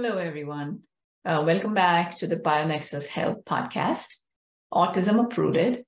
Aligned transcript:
Hello, 0.00 0.18
everyone. 0.18 0.82
Uh, 1.24 1.42
welcome 1.44 1.74
back 1.74 2.14
to 2.14 2.28
the 2.28 2.36
BioNexus 2.36 3.08
Health 3.08 3.44
Podcast, 3.44 4.18
Autism 4.72 5.18
Uprooted. 5.24 5.84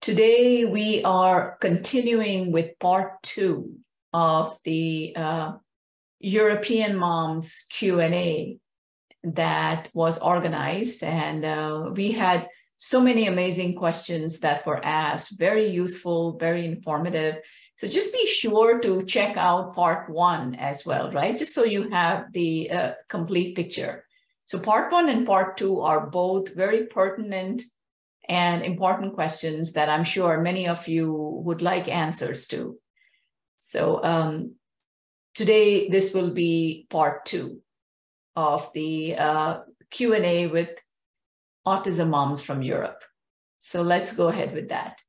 Today, 0.00 0.64
we 0.64 1.04
are 1.04 1.58
continuing 1.60 2.50
with 2.50 2.78
part 2.78 3.22
two 3.22 3.76
of 4.14 4.58
the 4.64 5.12
uh, 5.14 5.52
European 6.18 6.96
Moms 6.96 7.66
Q&A 7.68 8.58
that 9.22 9.90
was 9.92 10.18
organized. 10.18 11.04
And 11.04 11.44
uh, 11.44 11.90
we 11.94 12.12
had 12.12 12.48
so 12.78 13.02
many 13.02 13.26
amazing 13.26 13.74
questions 13.74 14.40
that 14.40 14.66
were 14.66 14.82
asked, 14.82 15.38
very 15.38 15.68
useful, 15.68 16.38
very 16.38 16.64
informative. 16.64 17.36
So 17.76 17.86
just 17.86 18.14
be 18.14 18.26
sure 18.26 18.78
to 18.80 19.04
check 19.04 19.36
out 19.36 19.74
part 19.74 20.08
one 20.08 20.54
as 20.54 20.86
well, 20.86 21.12
right? 21.12 21.36
Just 21.36 21.54
so 21.54 21.64
you 21.64 21.90
have 21.90 22.32
the 22.32 22.70
uh, 22.70 22.92
complete 23.08 23.54
picture. 23.54 24.04
So 24.46 24.58
part 24.58 24.90
one 24.90 25.10
and 25.10 25.26
part 25.26 25.58
two 25.58 25.80
are 25.80 26.06
both 26.06 26.54
very 26.54 26.86
pertinent 26.86 27.62
and 28.28 28.62
important 28.62 29.14
questions 29.14 29.74
that 29.74 29.88
I'm 29.88 30.04
sure 30.04 30.40
many 30.40 30.68
of 30.68 30.88
you 30.88 31.12
would 31.44 31.60
like 31.60 31.88
answers 31.88 32.46
to. 32.48 32.78
So 33.58 34.02
um, 34.02 34.54
today, 35.34 35.88
this 35.88 36.14
will 36.14 36.30
be 36.30 36.86
part 36.88 37.26
two 37.26 37.60
of 38.34 38.70
the 38.72 39.16
uh, 39.16 39.60
Q&A 39.90 40.46
with 40.46 40.70
autism 41.66 42.08
moms 42.08 42.40
from 42.40 42.62
Europe. 42.62 43.02
So 43.58 43.82
let's 43.82 44.16
go 44.16 44.28
ahead 44.28 44.54
with 44.54 44.68
that. 44.70 45.00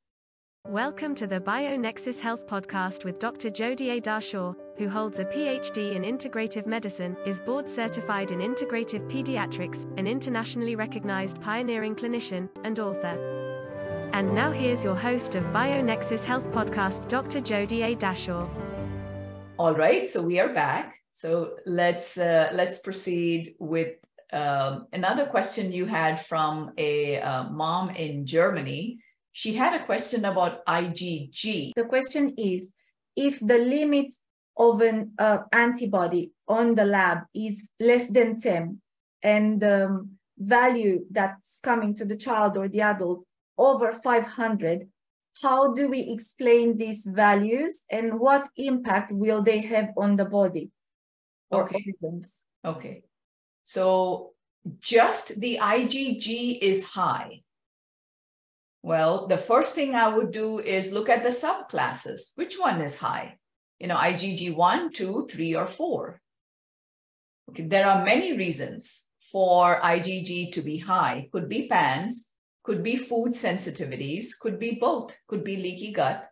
Welcome 0.68 1.14
to 1.14 1.26
the 1.26 1.40
BioNexus 1.40 2.20
Health 2.20 2.46
Podcast 2.46 3.02
with 3.02 3.18
Dr. 3.18 3.48
Jodie 3.48 3.96
A. 3.96 4.00
Dashore, 4.02 4.54
who 4.76 4.86
holds 4.86 5.18
a 5.18 5.24
PhD 5.24 5.96
in 5.96 6.02
integrative 6.02 6.66
medicine, 6.66 7.16
is 7.24 7.40
board 7.40 7.70
certified 7.70 8.32
in 8.32 8.40
integrative 8.40 9.10
pediatrics, 9.10 9.82
an 9.98 10.06
internationally 10.06 10.76
recognized 10.76 11.40
pioneering 11.40 11.96
clinician, 11.96 12.50
and 12.64 12.78
author. 12.78 14.10
And 14.12 14.34
now 14.34 14.52
here's 14.52 14.84
your 14.84 14.94
host 14.94 15.36
of 15.36 15.44
BioNexus 15.44 16.22
Health 16.22 16.44
Podcast, 16.50 17.08
Dr. 17.08 17.40
Jodie 17.40 17.84
A. 17.84 17.96
Dashore. 17.96 18.50
All 19.58 19.74
right, 19.74 20.06
so 20.06 20.20
we 20.22 20.38
are 20.38 20.52
back. 20.52 20.96
So 21.12 21.54
let's 21.64 22.18
uh, 22.18 22.50
let's 22.52 22.80
proceed 22.80 23.54
with 23.58 23.94
um, 24.34 24.88
another 24.92 25.24
question 25.24 25.72
you 25.72 25.86
had 25.86 26.20
from 26.20 26.72
a 26.76 27.22
uh, 27.22 27.44
mom 27.44 27.88
in 27.88 28.26
Germany 28.26 28.98
she 29.38 29.52
had 29.52 29.72
a 29.72 29.84
question 29.84 30.24
about 30.24 30.66
IgG. 30.66 31.70
The 31.76 31.84
question 31.84 32.34
is 32.36 32.72
if 33.14 33.38
the 33.38 33.58
limits 33.58 34.18
of 34.56 34.80
an 34.80 35.12
uh, 35.16 35.38
antibody 35.52 36.32
on 36.48 36.74
the 36.74 36.84
lab 36.84 37.18
is 37.32 37.70
less 37.78 38.08
than 38.08 38.40
10 38.40 38.80
and 39.22 39.60
the 39.60 39.86
um, 39.86 40.18
value 40.36 41.04
that's 41.12 41.60
coming 41.62 41.94
to 41.94 42.04
the 42.04 42.16
child 42.16 42.58
or 42.58 42.68
the 42.68 42.80
adult 42.80 43.24
over 43.56 43.92
500, 43.92 44.88
how 45.40 45.72
do 45.72 45.86
we 45.86 46.00
explain 46.00 46.76
these 46.76 47.06
values 47.06 47.82
and 47.88 48.18
what 48.18 48.48
impact 48.56 49.12
will 49.12 49.40
they 49.40 49.60
have 49.60 49.90
on 49.96 50.16
the 50.16 50.24
body 50.24 50.72
or 51.52 51.62
okay. 51.62 51.84
organs? 52.02 52.44
Okay. 52.64 53.04
So 53.62 54.32
just 54.80 55.40
the 55.40 55.60
IgG 55.62 56.58
is 56.60 56.82
high. 56.82 57.42
Well, 58.82 59.26
the 59.26 59.38
first 59.38 59.74
thing 59.74 59.94
I 59.94 60.08
would 60.08 60.30
do 60.30 60.60
is 60.60 60.92
look 60.92 61.08
at 61.08 61.22
the 61.22 61.30
subclasses. 61.30 62.32
Which 62.36 62.58
one 62.58 62.80
is 62.80 62.96
high? 62.96 63.38
You 63.78 63.88
know, 63.88 63.96
IgG 63.96 64.54
1, 64.54 64.92
2, 64.92 65.28
3, 65.30 65.54
or 65.56 65.66
4. 65.66 66.20
Okay, 67.50 67.66
there 67.66 67.88
are 67.88 68.04
many 68.04 68.36
reasons 68.36 69.06
for 69.32 69.80
IgG 69.80 70.52
to 70.52 70.62
be 70.62 70.78
high. 70.78 71.28
Could 71.32 71.48
be 71.48 71.68
PANS, 71.68 72.34
could 72.62 72.82
be 72.82 72.96
food 72.96 73.32
sensitivities, 73.32 74.38
could 74.38 74.58
be 74.58 74.78
both, 74.80 75.16
could 75.26 75.44
be 75.44 75.56
leaky 75.56 75.92
gut, 75.92 76.28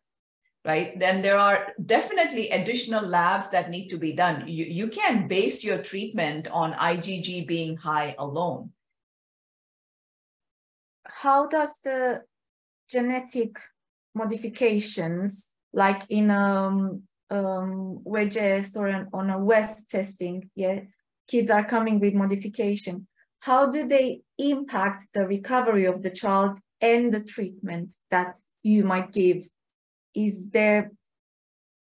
right? 0.64 0.98
Then 0.98 1.22
there 1.22 1.38
are 1.38 1.72
definitely 1.84 2.50
additional 2.50 3.04
labs 3.04 3.50
that 3.50 3.70
need 3.70 3.88
to 3.88 3.98
be 3.98 4.12
done. 4.12 4.46
You, 4.46 4.64
you 4.64 4.88
can't 4.88 5.28
base 5.28 5.64
your 5.64 5.78
treatment 5.78 6.48
on 6.48 6.74
IgG 6.74 7.46
being 7.46 7.76
high 7.76 8.14
alone. 8.18 8.72
How 11.04 11.46
does 11.46 11.74
the 11.84 12.22
genetic 12.90 13.58
modifications, 14.14 15.48
like 15.72 16.02
in 16.08 16.30
um, 16.30 17.02
um, 17.30 18.00
WGS 18.06 18.76
or 18.76 18.86
an, 18.86 19.08
on 19.12 19.30
a 19.30 19.38
WES 19.38 19.86
testing, 19.86 20.50
yeah, 20.54 20.80
kids 21.28 21.50
are 21.50 21.64
coming 21.64 22.00
with 22.00 22.14
modification. 22.14 23.06
How 23.40 23.66
do 23.66 23.86
they 23.86 24.22
impact 24.38 25.08
the 25.12 25.26
recovery 25.26 25.84
of 25.84 26.02
the 26.02 26.10
child 26.10 26.58
and 26.80 27.12
the 27.12 27.20
treatment 27.20 27.92
that 28.10 28.38
you 28.62 28.84
might 28.84 29.12
give? 29.12 29.48
Is 30.14 30.50
there, 30.50 30.92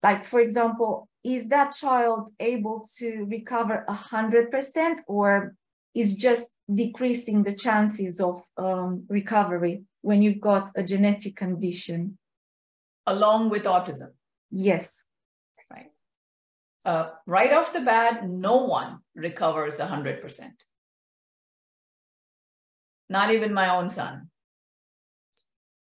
like, 0.03 0.25
for 0.25 0.39
example, 0.39 1.07
is 1.23 1.47
that 1.49 1.71
child 1.71 2.31
able 2.39 2.87
to 2.97 3.25
recover 3.29 3.85
100% 3.89 4.99
or 5.07 5.55
is 5.93 6.15
just 6.15 6.49
decreasing 6.73 7.43
the 7.43 7.53
chances 7.53 8.19
of 8.19 8.43
um, 8.57 9.05
recovery? 9.09 9.83
when 10.01 10.21
you've 10.21 10.39
got 10.39 10.69
a 10.75 10.83
genetic 10.83 11.35
condition. 11.35 12.17
Along 13.05 13.49
with 13.49 13.63
autism. 13.63 14.11
Yes. 14.51 15.05
Right. 15.71 15.91
Uh, 16.85 17.09
right 17.25 17.53
off 17.53 17.73
the 17.73 17.81
bat, 17.81 18.27
no 18.27 18.57
one 18.57 18.99
recovers 19.15 19.79
100%. 19.79 20.51
Not 23.09 23.31
even 23.31 23.53
my 23.53 23.75
own 23.75 23.89
son. 23.89 24.29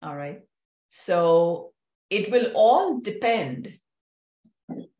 All 0.03 0.17
right. 0.17 0.41
So 0.89 1.73
it 2.09 2.31
will 2.31 2.53
all 2.55 3.01
depend 3.01 3.79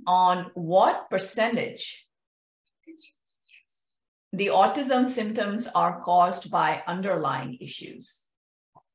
on 0.07 0.51
what 0.55 1.11
percentage 1.11 2.07
the 4.33 4.49
autism 4.49 5.07
symptoms 5.07 5.67
are 5.75 6.01
caused 6.01 6.51
by 6.51 6.83
underlying 6.87 7.59
issues. 7.61 8.25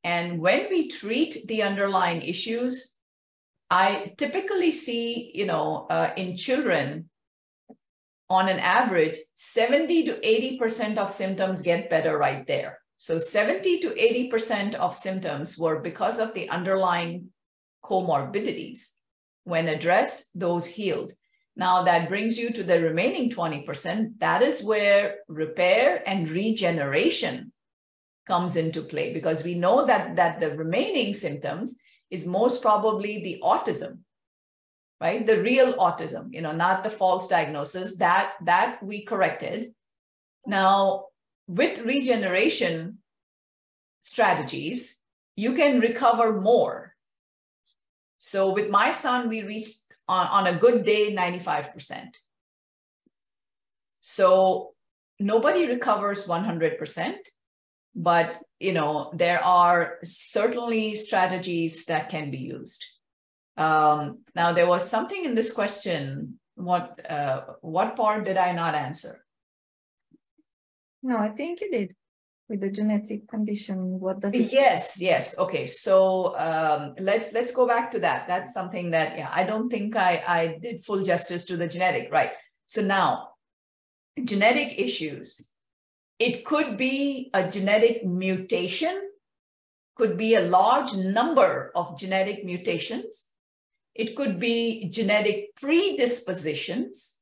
And 0.03 0.39
when 0.39 0.69
we 0.69 0.87
treat 0.87 1.47
the 1.47 1.63
underlying 1.63 2.21
issues, 2.21 2.95
I 3.69 4.13
typically 4.17 4.71
see, 4.71 5.31
you 5.33 5.45
know, 5.45 5.87
uh, 5.89 6.13
in 6.15 6.37
children, 6.37 7.09
on 8.29 8.49
an 8.49 8.59
average, 8.59 9.17
70 9.33 10.05
to 10.05 10.13
80% 10.19 10.97
of 10.97 11.11
symptoms 11.11 11.61
get 11.61 11.89
better 11.89 12.17
right 12.17 12.45
there. 12.47 12.79
So 12.97 13.19
70 13.19 13.81
to 13.81 13.89
80% 13.89 14.75
of 14.75 14.95
symptoms 14.95 15.57
were 15.57 15.79
because 15.79 16.19
of 16.19 16.33
the 16.33 16.49
underlying 16.49 17.29
comorbidities. 17.83 18.93
When 19.43 19.67
addressed, 19.67 20.29
those 20.33 20.65
healed. 20.65 21.13
Now 21.55 21.83
that 21.83 22.09
brings 22.09 22.37
you 22.37 22.51
to 22.51 22.63
the 22.63 22.81
remaining 22.81 23.29
20%. 23.29 24.19
That 24.19 24.41
is 24.41 24.61
where 24.63 25.19
repair 25.27 26.03
and 26.05 26.29
regeneration 26.29 27.51
comes 28.27 28.55
into 28.55 28.81
play 28.81 29.13
because 29.13 29.43
we 29.43 29.55
know 29.55 29.85
that 29.85 30.15
that 30.15 30.39
the 30.39 30.51
remaining 30.51 31.13
symptoms 31.13 31.75
is 32.09 32.25
most 32.25 32.61
probably 32.61 33.23
the 33.23 33.39
autism 33.43 33.99
right? 35.01 35.25
The 35.25 35.41
real 35.41 35.73
autism 35.75 36.33
you 36.33 36.41
know 36.41 36.51
not 36.51 36.83
the 36.83 36.89
false 36.89 37.27
diagnosis 37.27 37.97
that 37.97 38.33
that 38.45 38.81
we 38.81 39.03
corrected. 39.05 39.73
Now 40.45 41.05
with 41.47 41.81
regeneration 41.81 42.99
strategies 44.01 44.99
you 45.35 45.53
can 45.53 45.79
recover 45.79 46.41
more. 46.41 46.95
So 48.19 48.53
with 48.53 48.69
my 48.69 48.91
son 48.91 49.29
we 49.29 49.43
reached 49.43 49.84
on, 50.07 50.27
on 50.27 50.47
a 50.47 50.59
good 50.59 50.83
day 50.83 51.15
95% 51.15 52.17
so 54.01 54.73
nobody 55.19 55.67
recovers 55.67 56.27
100% 56.27 57.15
but 57.95 58.41
you 58.59 58.73
know 58.73 59.11
there 59.15 59.43
are 59.43 59.97
certainly 60.03 60.95
strategies 60.95 61.85
that 61.85 62.09
can 62.09 62.29
be 62.29 62.37
used. 62.37 62.83
Um, 63.57 64.19
now 64.35 64.51
there 64.51 64.67
was 64.67 64.87
something 64.87 65.23
in 65.23 65.33
this 65.33 65.51
question. 65.53 66.39
What 66.55 66.99
uh, 67.09 67.41
what 67.61 67.95
part 67.95 68.25
did 68.25 68.37
i 68.37 68.51
not 68.51 68.75
answer? 68.75 69.25
No 71.03 71.17
i 71.17 71.29
think 71.29 71.61
you 71.61 71.71
did 71.71 71.93
with 72.47 72.61
the 72.61 72.69
genetic 72.69 73.27
condition 73.27 73.99
what 73.99 74.19
does 74.19 74.33
it 74.33 74.51
yes 74.51 75.01
yes 75.01 75.37
okay 75.39 75.65
so 75.65 76.37
um, 76.37 76.93
let's 76.99 77.33
let's 77.33 77.51
go 77.51 77.65
back 77.67 77.91
to 77.91 77.99
that 77.99 78.27
that's 78.27 78.53
something 78.53 78.91
that 78.91 79.17
yeah 79.17 79.29
i 79.33 79.43
don't 79.43 79.69
think 79.69 79.95
i 79.95 80.23
i 80.27 80.57
did 80.61 80.83
full 80.85 81.03
justice 81.03 81.45
to 81.45 81.57
the 81.57 81.67
genetic 81.67 82.11
right 82.11 82.31
so 82.67 82.81
now 82.81 83.29
genetic 84.23 84.79
issues 84.79 85.51
it 86.19 86.45
could 86.45 86.77
be 86.77 87.29
a 87.33 87.49
genetic 87.49 88.05
mutation, 88.05 89.09
could 89.95 90.17
be 90.17 90.35
a 90.35 90.41
large 90.41 90.93
number 90.93 91.71
of 91.75 91.97
genetic 91.97 92.45
mutations. 92.45 93.33
It 93.93 94.15
could 94.15 94.39
be 94.39 94.89
genetic 94.89 95.55
predispositions. 95.55 97.19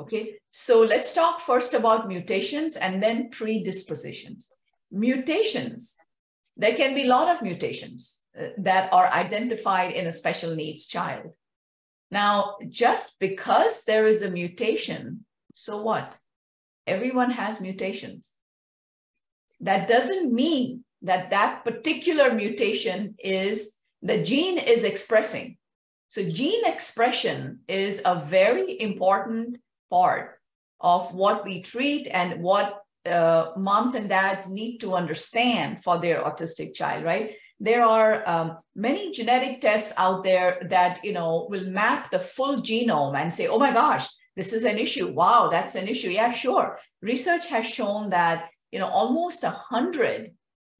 Okay, 0.00 0.36
so 0.50 0.80
let's 0.80 1.12
talk 1.12 1.40
first 1.40 1.74
about 1.74 2.08
mutations 2.08 2.76
and 2.76 3.02
then 3.02 3.28
predispositions. 3.28 4.50
Mutations, 4.90 5.98
there 6.56 6.74
can 6.74 6.94
be 6.94 7.02
a 7.02 7.08
lot 7.08 7.28
of 7.28 7.42
mutations 7.42 8.22
uh, 8.38 8.46
that 8.56 8.90
are 8.94 9.08
identified 9.08 9.92
in 9.92 10.06
a 10.06 10.12
special 10.12 10.56
needs 10.56 10.86
child. 10.86 11.32
Now, 12.10 12.56
just 12.70 13.20
because 13.20 13.84
there 13.84 14.06
is 14.06 14.22
a 14.22 14.30
mutation, 14.30 15.26
so 15.54 15.82
what? 15.82 16.16
Everyone 16.86 17.30
has 17.32 17.60
mutations. 17.60 18.32
That 19.60 19.86
doesn't 19.86 20.32
mean 20.32 20.82
that 21.02 21.28
that 21.28 21.62
particular 21.62 22.32
mutation 22.32 23.16
is 23.18 23.74
the 24.00 24.22
gene 24.22 24.56
is 24.56 24.82
expressing. 24.82 25.58
So 26.08 26.26
gene 26.26 26.64
expression 26.64 27.60
is 27.68 28.00
a 28.06 28.24
very 28.24 28.80
important 28.80 29.58
part 29.90 30.38
of 30.80 31.12
what 31.14 31.44
we 31.44 31.62
treat 31.62 32.06
and 32.08 32.42
what 32.42 32.82
uh, 33.06 33.52
moms 33.56 33.94
and 33.94 34.08
dads 34.08 34.48
need 34.48 34.78
to 34.78 34.94
understand 34.94 35.82
for 35.82 35.98
their 35.98 36.22
autistic 36.22 36.74
child, 36.74 37.04
right? 37.04 37.32
There 37.58 37.84
are 37.84 38.26
um, 38.28 38.58
many 38.74 39.10
genetic 39.10 39.60
tests 39.60 39.92
out 39.98 40.24
there 40.24 40.66
that 40.70 41.04
you 41.04 41.12
know 41.12 41.46
will 41.50 41.66
map 41.66 42.10
the 42.10 42.18
full 42.18 42.56
genome 42.62 43.16
and 43.16 43.32
say, 43.32 43.48
"Oh 43.48 43.58
my 43.58 43.72
gosh, 43.72 44.06
this 44.34 44.52
is 44.52 44.64
an 44.64 44.78
issue. 44.78 45.12
Wow, 45.12 45.48
that's 45.50 45.74
an 45.74 45.88
issue." 45.88 46.08
Yeah, 46.08 46.32
sure. 46.32 46.78
Research 47.02 47.46
has 47.48 47.66
shown 47.66 48.10
that 48.10 48.48
you 48.72 48.78
know 48.78 48.88
almost 48.88 49.44
a 49.44 49.50
hundred 49.50 50.32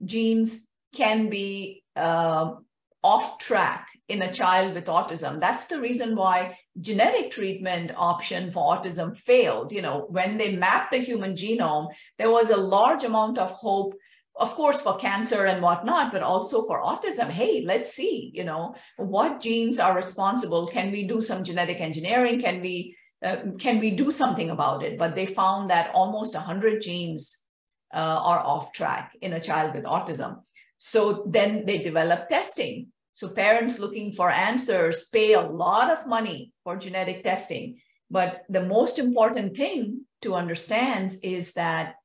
genes 0.03 0.69
can 0.95 1.29
be 1.29 1.85
uh, 1.97 2.55
off 3.03 3.39
track 3.39 3.90
in 4.11 4.23
a 4.23 4.33
child 4.33 4.75
with 4.75 4.87
autism. 4.87 5.39
That's 5.39 5.67
the 5.67 5.81
reason 5.81 6.17
why 6.17 6.59
genetic 6.81 7.31
treatment 7.31 7.93
option 7.97 8.51
for 8.51 8.77
autism 8.77 9.17
failed. 9.17 9.73
You 9.73 9.83
know, 9.83 10.07
when 10.09 10.37
they 10.37 10.57
mapped 10.57 10.91
the 10.91 10.99
human 10.99 11.35
genome, 11.35 11.89
there 12.19 12.31
was 12.31 12.51
a 12.51 12.57
large 12.57 13.05
amount 13.05 13.39
of 13.39 13.53
hope, 13.53 13.95
of 14.35 14.55
course, 14.55 14.81
for 14.81 14.97
cancer 14.97 15.47
and 15.47 15.63
whatnot, 15.63 16.13
but 16.13 16.23
also 16.23 16.67
for 16.67 16.83
autism. 16.83 17.29
Hey, 17.29 17.63
let's 17.65 17.95
see, 17.95 18.33
you 18.35 18.45
know, 18.45 18.75
what 18.97 19.41
genes 19.41 19.79
are 19.79 19.95
responsible. 19.95 20.67
Can 20.67 20.91
we 20.91 21.07
do 21.07 21.21
some 21.21 21.45
genetic 21.45 21.81
engineering? 21.81 22.41
Can 22.41 22.61
we 22.61 22.97
uh, 23.23 23.37
can 23.59 23.79
we 23.79 23.91
do 23.91 24.11
something 24.11 24.51
about 24.51 24.83
it? 24.83 24.99
But 24.99 25.15
they 25.15 25.27
found 25.27 25.71
that 25.71 25.91
almost 25.95 26.35
100 26.35 26.81
genes 26.81 27.45
uh, 27.93 27.99
are 27.99 28.41
off 28.41 28.73
track 28.73 29.13
in 29.21 29.35
a 29.35 29.41
child 29.41 29.75
with 29.75 29.85
autism. 29.85 30.39
So 30.79 31.27
then 31.29 31.67
they 31.67 31.79
develop 31.79 32.31
testing 32.31 32.93
so 33.21 33.29
parents 33.29 33.79
looking 33.79 34.15
for 34.15 34.31
answers 34.31 35.11
pay 35.13 35.35
a 35.35 35.43
lot 35.43 35.91
of 35.91 36.07
money 36.07 36.55
for 36.65 36.75
genetic 36.75 37.23
testing. 37.23 37.79
But 38.11 38.45
the 38.49 38.65
most 38.65 38.99
important 38.99 39.55
thing 39.55 40.07
to 40.23 40.35
understand 40.35 41.13
is 41.23 41.53
that 41.53 41.97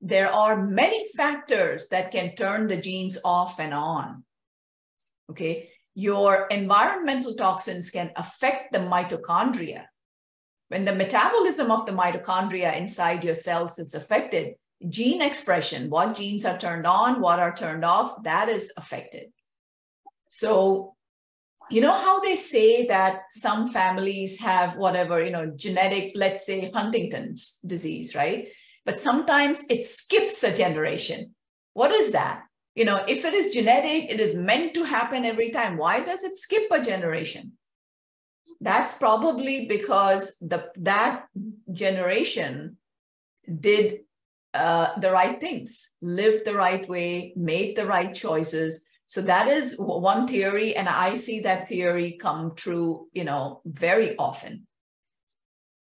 there 0.00 0.32
are 0.32 0.66
many 0.66 1.06
factors 1.16 1.86
that 1.90 2.10
can 2.10 2.34
turn 2.34 2.66
the 2.66 2.76
genes 2.76 3.18
off 3.24 3.60
and 3.60 3.72
on. 3.72 4.24
Okay. 5.30 5.70
Your 5.94 6.48
environmental 6.50 7.36
toxins 7.36 7.90
can 7.90 8.10
affect 8.16 8.72
the 8.72 8.80
mitochondria. 8.80 9.84
When 10.70 10.84
the 10.84 10.96
metabolism 10.96 11.70
of 11.70 11.86
the 11.86 11.92
mitochondria 11.92 12.76
inside 12.76 13.22
your 13.22 13.36
cells 13.36 13.78
is 13.78 13.94
affected, 13.94 14.56
gene 14.88 15.22
expression, 15.22 15.88
what 15.88 16.16
genes 16.16 16.44
are 16.44 16.58
turned 16.58 16.84
on, 16.84 17.20
what 17.20 17.38
are 17.38 17.54
turned 17.54 17.84
off, 17.84 18.24
that 18.24 18.48
is 18.48 18.72
affected. 18.76 19.28
So, 20.28 20.94
you 21.70 21.80
know 21.80 21.94
how 21.94 22.20
they 22.20 22.36
say 22.36 22.86
that 22.86 23.22
some 23.30 23.68
families 23.68 24.40
have 24.40 24.76
whatever, 24.76 25.22
you 25.22 25.30
know, 25.30 25.52
genetic, 25.54 26.12
let's 26.14 26.46
say 26.46 26.70
Huntington's 26.70 27.58
disease, 27.66 28.14
right? 28.14 28.48
But 28.86 28.98
sometimes 28.98 29.64
it 29.68 29.84
skips 29.84 30.42
a 30.42 30.54
generation. 30.54 31.34
What 31.74 31.92
is 31.92 32.12
that? 32.12 32.44
You 32.74 32.84
know, 32.84 33.04
if 33.06 33.24
it 33.24 33.34
is 33.34 33.52
genetic, 33.52 34.10
it 34.10 34.20
is 34.20 34.34
meant 34.34 34.72
to 34.74 34.84
happen 34.84 35.24
every 35.24 35.50
time. 35.50 35.76
Why 35.76 36.00
does 36.00 36.24
it 36.24 36.36
skip 36.36 36.70
a 36.70 36.80
generation? 36.80 37.52
That's 38.60 38.94
probably 38.94 39.66
because 39.66 40.38
the 40.38 40.70
that 40.78 41.26
generation 41.72 42.78
did 43.60 44.00
uh, 44.54 44.98
the 44.98 45.12
right 45.12 45.40
things, 45.40 45.90
lived 46.00 46.44
the 46.44 46.54
right 46.54 46.88
way, 46.88 47.32
made 47.36 47.76
the 47.76 47.86
right 47.86 48.14
choices, 48.14 48.86
so 49.08 49.22
that 49.22 49.48
is 49.48 49.74
one 49.78 50.28
theory, 50.28 50.76
and 50.76 50.86
I 50.86 51.14
see 51.14 51.40
that 51.40 51.66
theory 51.66 52.18
come 52.20 52.54
true, 52.54 53.08
you 53.14 53.24
know, 53.24 53.62
very 53.64 54.14
often. 54.18 54.66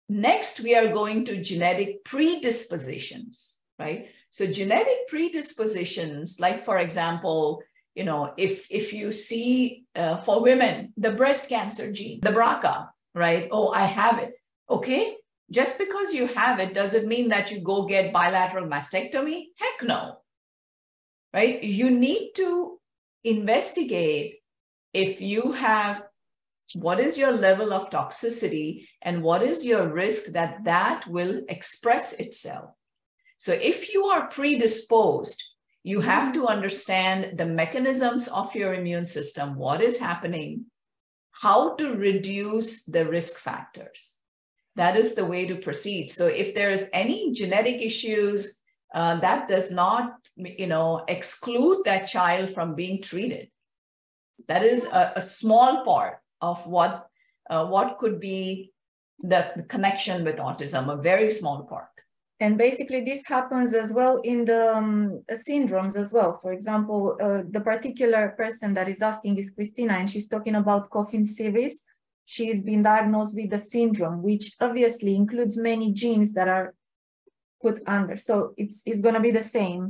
Next, 0.07 0.59
we 0.59 0.75
are 0.75 0.93
going 0.93 1.25
to 1.25 1.41
genetic 1.41 2.05
predispositions, 2.05 3.57
right? 3.79 4.09
So 4.29 4.45
genetic 4.45 5.07
predispositions, 5.07 6.39
like 6.39 6.65
for 6.65 6.77
example, 6.77 7.63
you 7.95 8.03
know, 8.03 8.31
if 8.37 8.67
if 8.69 8.93
you 8.93 9.11
see 9.11 9.85
uh, 9.95 10.17
for 10.17 10.43
women 10.43 10.93
the 10.95 11.11
breast 11.11 11.49
cancer 11.49 11.91
gene, 11.91 12.19
the 12.21 12.29
BRCA, 12.29 12.89
right? 13.15 13.49
Oh, 13.51 13.69
I 13.69 13.85
have 13.85 14.19
it. 14.19 14.33
Okay, 14.69 15.15
just 15.49 15.79
because 15.79 16.13
you 16.13 16.27
have 16.27 16.59
it 16.59 16.75
doesn't 16.75 17.07
mean 17.07 17.29
that 17.29 17.49
you 17.49 17.61
go 17.61 17.87
get 17.87 18.13
bilateral 18.13 18.67
mastectomy. 18.67 19.45
Heck 19.57 19.81
no, 19.81 20.17
right? 21.33 21.63
You 21.63 21.89
need 21.89 22.33
to 22.35 22.79
investigate 23.25 24.39
if 24.93 25.21
you 25.21 25.51
have 25.51 26.03
what 26.73 26.99
is 26.99 27.17
your 27.17 27.31
level 27.31 27.73
of 27.73 27.89
toxicity 27.89 28.87
and 29.01 29.21
what 29.21 29.43
is 29.43 29.65
your 29.65 29.87
risk 29.87 30.31
that 30.31 30.63
that 30.63 31.05
will 31.07 31.43
express 31.47 32.13
itself. 32.13 32.71
So 33.37 33.53
if 33.53 33.93
you 33.93 34.05
are 34.05 34.27
predisposed, 34.27 35.43
you 35.83 36.01
have 36.01 36.33
to 36.33 36.45
mm. 36.45 36.47
understand 36.47 37.37
the 37.37 37.45
mechanisms 37.45 38.27
of 38.27 38.55
your 38.55 38.73
immune 38.73 39.05
system, 39.05 39.55
what 39.55 39.81
is 39.81 39.99
happening, 39.99 40.65
how 41.31 41.75
to 41.75 41.95
reduce 41.95 42.83
the 42.85 43.05
risk 43.05 43.37
factors. 43.37 44.17
That 44.75 44.97
is 44.97 45.13
the 45.13 45.25
way 45.25 45.45
to 45.45 45.55
proceed. 45.55 46.09
So 46.09 46.27
if 46.27 46.55
there 46.55 46.71
is 46.71 46.89
any 46.91 47.31
genetic 47.33 47.81
issues, 47.81 48.59
uh, 48.95 49.19
that 49.19 49.47
does 49.49 49.69
not 49.71 50.15
you 50.37 50.67
know, 50.67 51.03
exclude 51.07 51.83
that 51.85 52.05
child 52.05 52.49
from 52.49 52.75
being 52.75 53.01
treated. 53.01 53.49
That 54.47 54.63
is 54.63 54.85
a, 54.85 55.13
a 55.17 55.21
small 55.21 55.83
part 55.83 56.19
of 56.41 56.65
what, 56.65 57.07
uh, 57.49 57.65
what 57.67 57.97
could 57.97 58.19
be 58.19 58.71
the, 59.19 59.65
connection 59.67 60.23
with 60.23 60.37
autism, 60.37 60.91
a 60.91 61.01
very 61.01 61.31
small 61.31 61.63
part. 61.63 61.87
And 62.41 62.57
basically, 62.57 63.01
this 63.01 63.25
happens 63.25 63.73
as 63.73 63.93
well 63.93 64.17
in 64.17 64.43
the 64.43 64.75
um, 64.75 65.23
syndromes 65.31 65.95
as 65.95 66.11
well. 66.11 66.33
For 66.33 66.51
example, 66.51 67.17
uh, 67.21 67.43
the 67.49 67.61
particular 67.61 68.35
person 68.37 68.73
that 68.73 68.89
is 68.89 69.01
asking 69.01 69.37
is 69.37 69.51
Christina, 69.51 69.93
and 69.93 70.09
she's 70.09 70.27
talking 70.27 70.55
about 70.55 70.89
Coffin 70.89 71.23
Siris. 71.23 71.81
She's 72.25 72.61
been 72.61 72.83
diagnosed 72.83 73.35
with 73.35 73.51
the 73.51 73.59
syndrome, 73.59 74.21
which 74.21 74.51
obviously 74.59 75.15
includes 75.15 75.55
many 75.55 75.93
genes 75.93 76.33
that 76.33 76.49
are 76.49 76.73
put 77.65 77.81
under. 77.87 78.15
So 78.17 78.53
it's 78.61 78.77
it's 78.85 79.01
going 79.05 79.17
to 79.19 79.25
be 79.27 79.33
the 79.39 79.47
same. 79.57 79.81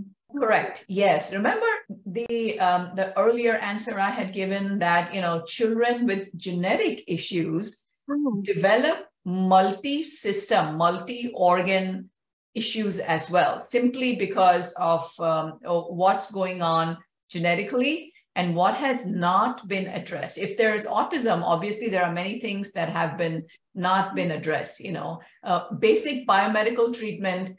Correct. 0.41 0.85
Yes. 0.87 1.33
Remember 1.33 1.71
the 2.05 2.59
um, 2.67 2.83
the 2.99 3.07
earlier 3.25 3.55
answer 3.71 3.93
I 3.99 4.11
had 4.19 4.29
given 4.33 4.79
that 4.79 5.13
you 5.15 5.21
know 5.25 5.35
children 5.57 6.05
with 6.09 6.23
genetic 6.47 7.03
issues 7.07 7.65
mm. 8.09 8.43
develop 8.43 8.97
multi-system, 9.25 10.77
multi-organ 10.77 12.09
issues 12.53 12.99
as 12.99 13.29
well, 13.29 13.59
simply 13.59 14.15
because 14.15 14.73
of 14.93 15.01
um, 15.19 15.59
what's 16.01 16.31
going 16.31 16.61
on 16.61 16.97
genetically 17.29 18.13
and 18.35 18.55
what 18.55 18.75
has 18.75 19.07
not 19.07 19.67
been 19.67 19.87
addressed. 19.87 20.37
If 20.37 20.57
there 20.57 20.75
is 20.75 20.85
autism, 20.85 21.41
obviously 21.43 21.89
there 21.89 22.03
are 22.03 22.13
many 22.13 22.39
things 22.39 22.71
that 22.73 22.89
have 22.89 23.17
been 23.17 23.45
not 23.73 24.15
been 24.15 24.31
addressed. 24.31 24.79
You 24.79 24.93
know, 24.93 25.21
uh, 25.43 25.73
basic 25.87 26.27
biomedical 26.27 26.93
treatment 26.93 27.57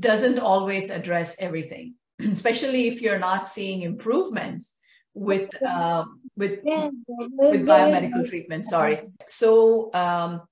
doesn't 0.00 0.38
always 0.38 0.90
address 0.90 1.36
everything. 1.40 1.94
especially 2.32 2.88
if 2.88 3.02
you're 3.02 3.18
not 3.18 3.46
seeing 3.46 3.82
improvements 3.82 4.78
with 5.14 5.50
uh, 5.66 6.04
with 6.36 6.60
with 6.64 7.66
biomedical 7.66 8.28
treatment. 8.28 8.64
Sorry. 8.64 9.00
So 9.20 9.92
um, 9.94 10.42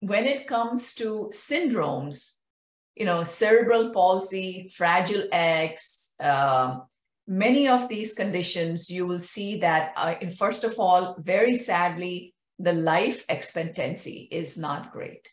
when 0.00 0.24
it 0.26 0.46
comes 0.46 0.94
to 0.94 1.30
syndromes, 1.32 2.34
you 2.96 3.04
know, 3.04 3.24
cerebral 3.24 3.90
palsy, 3.90 4.70
fragile 4.74 5.24
X, 5.32 6.14
uh, 6.20 6.78
many 7.26 7.68
of 7.68 7.88
these 7.88 8.14
conditions, 8.14 8.90
you 8.90 9.06
will 9.06 9.20
see 9.20 9.60
that, 9.60 9.92
uh, 9.96 10.14
first 10.36 10.64
of 10.64 10.78
all, 10.78 11.16
very 11.18 11.56
sadly, 11.56 12.34
the 12.58 12.72
life 12.72 13.24
expectancy 13.28 14.28
is 14.30 14.58
not 14.58 14.92
great. 14.92 15.28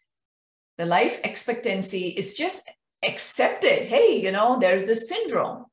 The 0.78 0.86
life 0.86 1.20
expectancy 1.24 2.10
is 2.10 2.36
just 2.36 2.70
accepted 3.06 3.88
hey 3.88 4.20
you 4.22 4.32
know 4.32 4.58
there's 4.60 4.86
this 4.86 5.08
syndrome 5.08 5.66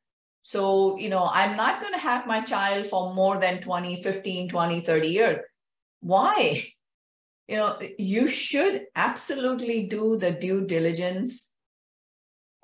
so 0.43 0.97
you 0.99 1.09
know 1.09 1.29
i'm 1.33 1.57
not 1.57 1.81
going 1.81 1.93
to 1.93 1.99
have 1.99 2.27
my 2.27 2.41
child 2.41 2.87
for 2.87 3.15
more 3.15 3.39
than 3.39 3.61
20 3.61 4.03
15 4.03 4.49
20 4.49 4.81
30 4.81 5.09
years 5.09 5.39
why 6.01 6.65
you 7.49 7.59
know, 7.59 7.79
you 7.99 8.29
should 8.29 8.87
absolutely 8.95 9.87
do 9.87 10.17
the 10.17 10.31
due 10.31 10.67
diligence 10.67 11.55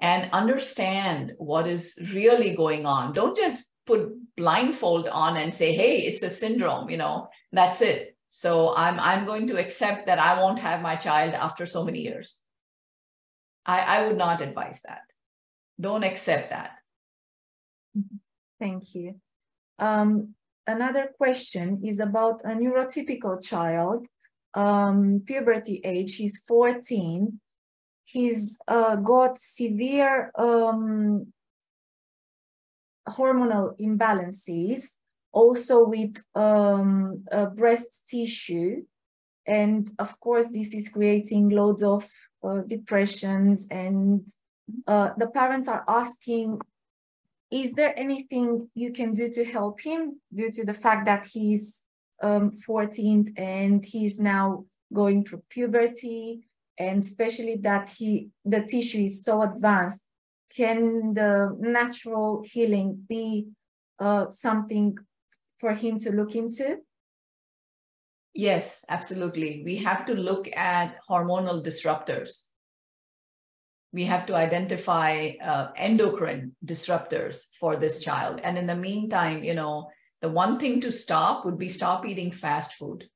and 0.01 0.31
understand 0.33 1.35
what 1.37 1.67
is 1.67 1.99
really 2.15 2.55
going 2.55 2.87
on. 2.87 3.13
Don't 3.13 3.37
just 3.37 3.67
put 3.87 4.09
blindfold 4.37 5.07
on 5.09 5.37
and 5.37 5.53
say, 5.53 5.75
hey, 5.75 5.99
it's 6.03 6.23
a 6.23 6.31
syndrome, 6.31 6.89
you 6.89 6.97
know, 6.97 7.29
that's 7.53 7.83
it. 7.83 8.17
So 8.31 8.75
I'm 8.77 9.01
I'm 9.01 9.27
going 9.27 9.47
to 9.49 9.59
accept 9.59 10.07
that 10.07 10.19
I 10.19 10.41
won't 10.41 10.59
have 10.59 10.81
my 10.81 10.97
child 10.97 11.35
after 11.35 11.67
so 11.67 11.85
many 11.85 12.01
years. 12.01 12.39
I, 13.69 13.81
I 13.81 14.07
would 14.07 14.17
not 14.17 14.41
advise 14.41 14.83
that. 14.89 15.03
Don't 15.79 16.03
accept 16.03 16.51
that. 16.51 16.79
Thank 18.59 18.95
you. 18.95 19.21
Um, 19.79 20.35
another 20.67 21.11
question 21.17 21.83
is 21.85 22.01
about 22.01 22.41
a 22.45 22.49
neurotypical 22.49 23.47
child, 23.47 24.07
um, 24.55 25.23
puberty 25.25 25.83
age, 25.85 26.17
he's 26.17 26.43
14. 26.49 27.41
He's 28.07 28.59
uh, 28.67 28.97
got 28.97 29.37
severe 29.37 30.33
um, 30.35 31.33
hormonal 33.07 33.79
imbalances, 33.79 34.95
also 35.31 35.85
with 35.85 36.17
um, 36.35 37.23
breast 37.55 38.09
tissue. 38.09 38.85
And 39.47 39.91
of 39.99 40.19
course, 40.21 40.49
this 40.49 40.73
is 40.73 40.89
creating 40.89 41.51
loads 41.51 41.83
of 41.83 42.11
uh, 42.43 42.61
depressions. 42.67 43.67
And 43.71 44.27
uh, 44.87 45.11
the 45.17 45.29
parents 45.29 45.69
are 45.69 45.85
asking, 45.89 46.61
is 47.51 47.73
there 47.73 47.99
anything 47.99 48.69
you 48.75 48.93
can 48.93 49.13
do 49.13 49.31
to 49.31 49.45
help 49.45 49.81
him 49.81 50.21
due 50.33 50.51
to 50.51 50.65
the 50.65 50.75
fact 50.75 51.07
that 51.07 51.27
he's 51.27 51.83
um, 52.23 52.53
14 52.53 53.35
and 53.37 53.85
he's 53.85 54.19
now 54.19 54.65
going 54.93 55.25
through 55.25 55.43
puberty 55.49 56.49
and 56.79 57.03
especially 57.03 57.57
that 57.57 57.89
he 57.91 58.31
the 58.45 58.63
tissue 58.63 59.05
is 59.05 59.23
so 59.25 59.43
advanced 59.43 60.03
can 60.55 61.15
the 61.15 61.55
natural 61.59 62.43
healing 62.45 63.05
be 63.09 63.49
uh, 63.99 64.31
something 64.31 64.97
for 65.59 65.75
him 65.75 65.99
to 66.01 66.11
look 66.11 66.35
into? 66.35 66.79
Yes, 68.39 68.85
absolutely. 68.89 69.63
We 69.65 69.79
have 69.79 70.07
to 70.07 70.15
look 70.15 70.49
at 70.57 70.95
hormonal 71.11 71.67
disruptors. 71.67 72.47
We 73.93 74.05
have 74.05 74.27
to 74.27 74.37
identify 74.37 75.33
uh, 75.43 75.73
endocrine 75.75 76.55
disruptors 76.65 77.49
for 77.59 77.75
this 77.75 77.99
child. 77.99 78.39
And 78.45 78.57
in 78.57 78.69
the 78.69 78.77
meantime, 78.77 79.43
you 79.43 79.55
know, 79.55 79.91
the 80.23 80.29
one 80.29 80.61
thing 80.61 80.81
to 80.83 80.93
stop 80.93 81.45
would 81.47 81.59
be 81.59 81.69
stop 81.69 82.07
eating 82.07 82.31
fast 82.31 82.75
food. 82.75 83.09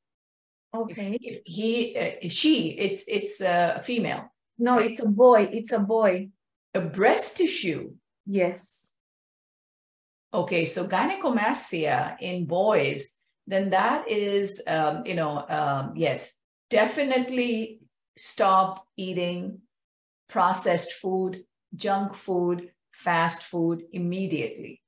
Okay. 0.74 1.16
If, 1.22 1.36
if 1.36 1.42
he, 1.44 1.96
uh, 1.96 2.28
she, 2.28 2.70
it's 2.70 3.04
it's 3.06 3.40
a 3.40 3.80
female. 3.84 4.34
No, 4.58 4.78
it's 4.78 4.98
a 4.98 5.06
boy. 5.06 5.48
It's 5.52 5.70
a 5.70 5.78
boy 5.78 6.30
a 6.74 6.80
breast 6.80 7.36
tissue. 7.36 7.92
Yes. 8.26 8.92
Okay, 10.34 10.64
so 10.64 10.88
gynecomastia 10.88 12.16
in 12.20 12.46
boys, 12.46 13.18
then 13.46 13.70
that 13.70 14.10
is, 14.10 14.62
um, 14.66 15.04
you 15.06 15.14
know, 15.14 15.44
um, 15.48 15.94
yes, 15.96 16.32
definitely 16.70 17.80
stop 18.16 18.86
eating 18.96 19.60
processed 20.28 20.92
food, 20.94 21.44
junk 21.74 22.14
food, 22.14 22.70
fast 22.92 23.44
food 23.44 23.82
immediately. 23.92 24.80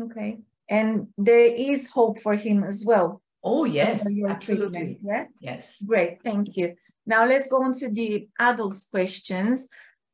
Okay. 0.00 0.38
And 0.68 1.08
there 1.16 1.46
is 1.46 1.90
hope 1.90 2.20
for 2.20 2.34
him 2.34 2.64
as 2.64 2.84
well. 2.84 3.22
Oh, 3.42 3.64
yes, 3.64 4.06
absolutely. 4.28 4.98
Yeah. 5.04 5.26
Yes. 5.38 5.76
Great. 5.86 6.22
Thank 6.22 6.56
you. 6.56 6.74
Now 7.06 7.26
let's 7.26 7.46
go 7.46 7.62
on 7.62 7.74
to 7.74 7.90
the 7.90 8.28
adults' 8.38 8.86
questions 8.90 9.68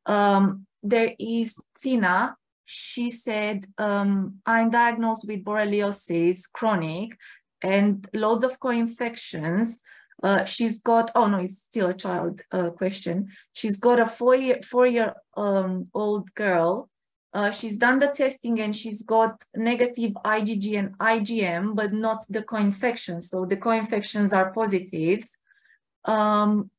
um, 0.07 0.67
there 0.83 1.15
is 1.19 1.55
Tina. 1.81 2.37
She 2.73 3.11
said, 3.11 3.67
um, 3.79 4.37
I'm 4.47 4.71
diagnosed 4.71 5.27
with 5.27 5.45
borreliosis 5.45 6.45
chronic 6.53 7.19
and 7.63 8.07
loads 8.15 8.45
of 8.45 8.61
co-infections. 8.61 9.81
Uh, 10.23 10.45
she's 10.45 10.81
got, 10.81 11.11
oh 11.17 11.27
no, 11.27 11.39
it's 11.39 11.63
still 11.63 11.89
a 11.89 11.95
child 11.95 12.43
uh, 12.53 12.71
question. 12.71 13.27
She's 13.53 13.77
got 13.77 13.99
a 13.99 14.07
four 14.07 14.37
year, 14.37 14.61
four 14.63 14.87
year 14.87 15.15
um, 15.37 15.85
old 15.95 16.33
girl. 16.35 16.89
Uh, 17.35 17.51
she's 17.51 17.77
done 17.77 17.99
the 17.99 18.07
testing 18.07 18.61
and 18.61 18.75
she's 18.75 19.03
got 19.03 19.43
negative 19.57 20.13
IgG 20.25 20.79
and 20.79 20.97
IgM, 20.99 21.75
but 21.75 21.93
not 21.93 22.25
the 22.29 22.45
co-infections. 22.45 23.31
So 23.31 23.47
the 23.47 23.57
co-infections 23.57 24.33
are 24.33 24.53
positives. 24.53 25.37
Um, 26.05 26.71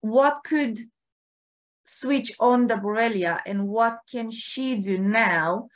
what 0.00 0.38
could 0.44 0.80
switch 1.86 2.32
on 2.40 2.66
the 2.66 2.74
Borrelia 2.74 3.40
and 3.46 3.68
what 3.68 4.00
can 4.10 4.30
she 4.30 4.76
do 4.76 4.98
now 4.98 5.68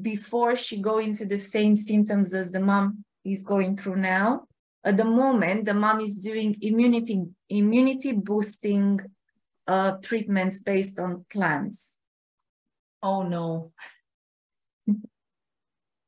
before 0.00 0.56
she 0.56 0.80
go 0.80 0.98
into 0.98 1.24
the 1.24 1.38
same 1.38 1.76
symptoms 1.76 2.34
as 2.34 2.52
the 2.52 2.60
mom 2.60 3.04
is 3.24 3.42
going 3.42 3.76
through 3.76 3.96
now. 3.96 4.46
At 4.84 4.96
the 4.96 5.04
moment, 5.04 5.64
the 5.64 5.74
mom 5.74 6.00
is 6.00 6.14
doing 6.16 6.56
immunity 6.60 7.24
immunity 7.48 8.12
boosting 8.12 9.00
uh, 9.66 9.92
treatments 10.02 10.58
based 10.58 11.00
on 11.00 11.24
plants. 11.30 11.96
Oh 13.02 13.22
no. 13.22 13.72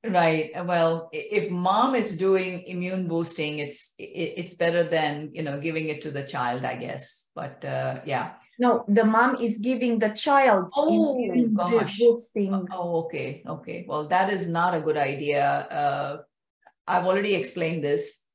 Right. 0.08 0.50
Well, 0.64 1.10
if 1.12 1.50
mom 1.50 1.94
is 1.94 2.16
doing 2.16 2.62
immune 2.66 3.08
boosting, 3.08 3.58
it's 3.58 3.94
it's 3.98 4.54
better 4.54 4.88
than 4.88 5.30
you 5.32 5.42
know 5.42 5.60
giving 5.60 5.88
it 5.88 6.02
to 6.02 6.10
the 6.10 6.24
child, 6.24 6.64
I 6.64 6.76
guess. 6.76 7.28
But 7.34 7.64
uh, 7.64 8.00
yeah. 8.04 8.32
No, 8.58 8.84
the 8.88 9.04
mom 9.04 9.36
is 9.36 9.58
giving 9.58 9.98
the 9.98 10.10
child 10.10 10.70
oh, 10.74 11.14
immune 11.14 11.54
gosh. 11.54 11.98
boosting. 11.98 12.66
Oh, 12.72 13.04
okay, 13.04 13.42
okay. 13.46 13.84
Well, 13.86 14.08
that 14.08 14.32
is 14.32 14.48
not 14.48 14.74
a 14.74 14.80
good 14.80 14.96
idea. 14.96 15.44
Uh, 15.44 16.16
I've 16.86 17.04
already 17.04 17.34
explained 17.34 17.84
this 17.84 18.26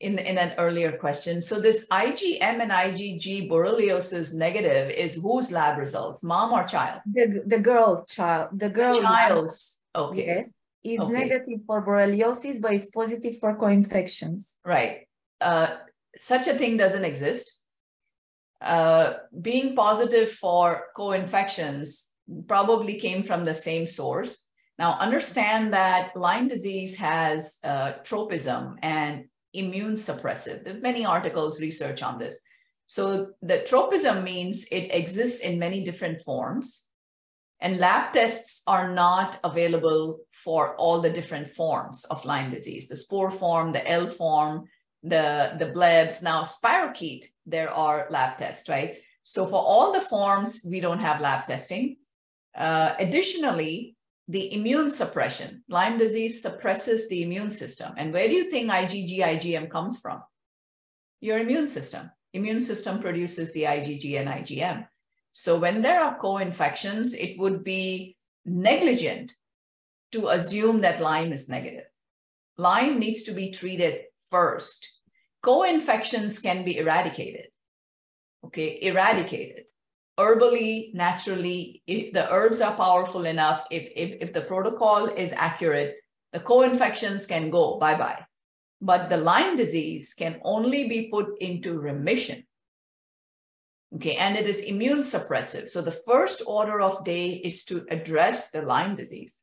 in 0.00 0.18
in 0.18 0.38
an 0.38 0.54
earlier 0.58 0.92
question. 0.92 1.42
So 1.42 1.60
this 1.60 1.86
IgM 1.90 2.62
and 2.62 2.70
IgG 2.70 3.50
borreliosis 3.50 4.34
negative 4.34 4.90
is 4.90 5.14
whose 5.14 5.50
lab 5.50 5.78
results, 5.78 6.22
mom 6.22 6.52
or 6.52 6.64
child? 6.64 7.02
The 7.06 7.42
the 7.44 7.58
girl 7.58 8.04
child. 8.04 8.50
The 8.54 8.70
girl 8.70 9.00
child's. 9.00 9.80
Okay. 9.96 10.26
Yes 10.26 10.52
is 10.84 11.00
okay. 11.00 11.12
negative 11.12 11.60
for 11.66 11.84
borreliosis, 11.84 12.60
but 12.60 12.72
is 12.72 12.90
positive 12.94 13.38
for 13.38 13.56
co-infections. 13.56 14.58
Right. 14.64 15.08
Uh, 15.40 15.76
such 16.16 16.46
a 16.46 16.54
thing 16.54 16.76
doesn't 16.76 17.04
exist. 17.04 17.60
Uh, 18.60 19.14
being 19.40 19.76
positive 19.76 20.30
for 20.30 20.86
co-infections 20.96 22.10
probably 22.46 22.98
came 22.98 23.22
from 23.22 23.44
the 23.44 23.54
same 23.54 23.86
source. 23.86 24.44
Now, 24.78 24.96
understand 24.98 25.72
that 25.72 26.16
Lyme 26.16 26.48
disease 26.48 26.96
has 26.98 27.58
uh, 27.64 27.92
tropism 28.04 28.76
and 28.82 29.24
immune 29.54 29.94
suppressive. 29.94 30.64
There 30.64 30.76
are 30.76 30.80
many 30.80 31.04
articles, 31.04 31.60
research 31.60 32.02
on 32.02 32.18
this. 32.18 32.40
So 32.86 33.32
the 33.42 33.62
tropism 33.64 34.24
means 34.24 34.64
it 34.70 34.94
exists 34.94 35.40
in 35.40 35.58
many 35.58 35.84
different 35.84 36.22
forms 36.22 36.87
and 37.60 37.78
lab 37.78 38.12
tests 38.12 38.62
are 38.66 38.92
not 38.92 39.40
available 39.42 40.20
for 40.32 40.76
all 40.76 41.00
the 41.00 41.10
different 41.10 41.48
forms 41.48 42.04
of 42.04 42.24
Lyme 42.24 42.50
disease, 42.50 42.88
the 42.88 42.96
spore 42.96 43.30
form, 43.30 43.72
the 43.72 43.86
L 43.88 44.08
form, 44.08 44.68
the, 45.02 45.56
the 45.58 45.66
blebs. 45.66 46.22
Now, 46.22 46.42
spirochete, 46.42 47.26
there 47.46 47.70
are 47.70 48.06
lab 48.10 48.38
tests, 48.38 48.68
right? 48.68 48.98
So 49.24 49.44
for 49.44 49.60
all 49.60 49.92
the 49.92 50.00
forms, 50.00 50.64
we 50.68 50.80
don't 50.80 51.00
have 51.00 51.20
lab 51.20 51.46
testing. 51.46 51.96
Uh, 52.56 52.94
additionally, 52.98 53.96
the 54.28 54.52
immune 54.54 54.90
suppression, 54.90 55.64
Lyme 55.68 55.98
disease 55.98 56.42
suppresses 56.42 57.08
the 57.08 57.22
immune 57.22 57.50
system. 57.50 57.92
And 57.96 58.12
where 58.12 58.28
do 58.28 58.34
you 58.34 58.50
think 58.50 58.70
IgG, 58.70 59.18
IgM 59.18 59.70
comes 59.70 59.98
from? 60.00 60.22
Your 61.20 61.38
immune 61.38 61.66
system. 61.66 62.10
Immune 62.34 62.60
system 62.60 63.00
produces 63.00 63.52
the 63.52 63.64
IgG 63.64 64.20
and 64.20 64.28
IgM. 64.28 64.86
So 65.32 65.58
when 65.58 65.82
there 65.82 66.02
are 66.02 66.18
co-infections, 66.18 67.14
it 67.14 67.38
would 67.38 67.62
be 67.64 68.16
negligent 68.44 69.34
to 70.12 70.28
assume 70.28 70.80
that 70.80 71.00
Lyme 71.00 71.32
is 71.32 71.48
negative. 71.48 71.84
Lyme 72.56 72.98
needs 72.98 73.22
to 73.24 73.32
be 73.32 73.50
treated 73.50 74.02
first. 74.30 75.00
Co-infections 75.42 76.40
can 76.40 76.64
be 76.64 76.78
eradicated. 76.78 77.46
Okay, 78.44 78.78
eradicated. 78.82 79.64
Herbally, 80.18 80.92
naturally, 80.94 81.82
if 81.86 82.12
the 82.12 82.28
herbs 82.32 82.60
are 82.60 82.74
powerful 82.74 83.24
enough, 83.24 83.64
if, 83.70 83.88
if, 83.94 84.18
if 84.20 84.32
the 84.32 84.40
protocol 84.40 85.06
is 85.06 85.32
accurate, 85.36 85.96
the 86.32 86.40
co-infections 86.40 87.26
can 87.26 87.50
go 87.50 87.78
bye-bye. 87.78 88.24
But 88.80 89.10
the 89.10 89.16
Lyme 89.16 89.56
disease 89.56 90.14
can 90.14 90.40
only 90.42 90.88
be 90.88 91.08
put 91.08 91.38
into 91.40 91.78
remission 91.78 92.44
Okay, 93.94 94.16
and 94.16 94.36
it 94.36 94.46
is 94.46 94.64
immune 94.64 95.00
suppressive. 95.00 95.68
So 95.68 95.80
the 95.80 95.90
first 96.06 96.42
order 96.46 96.80
of 96.80 97.04
day 97.04 97.30
is 97.30 97.64
to 97.66 97.86
address 97.90 98.50
the 98.50 98.62
Lyme 98.62 98.96
disease. 98.96 99.42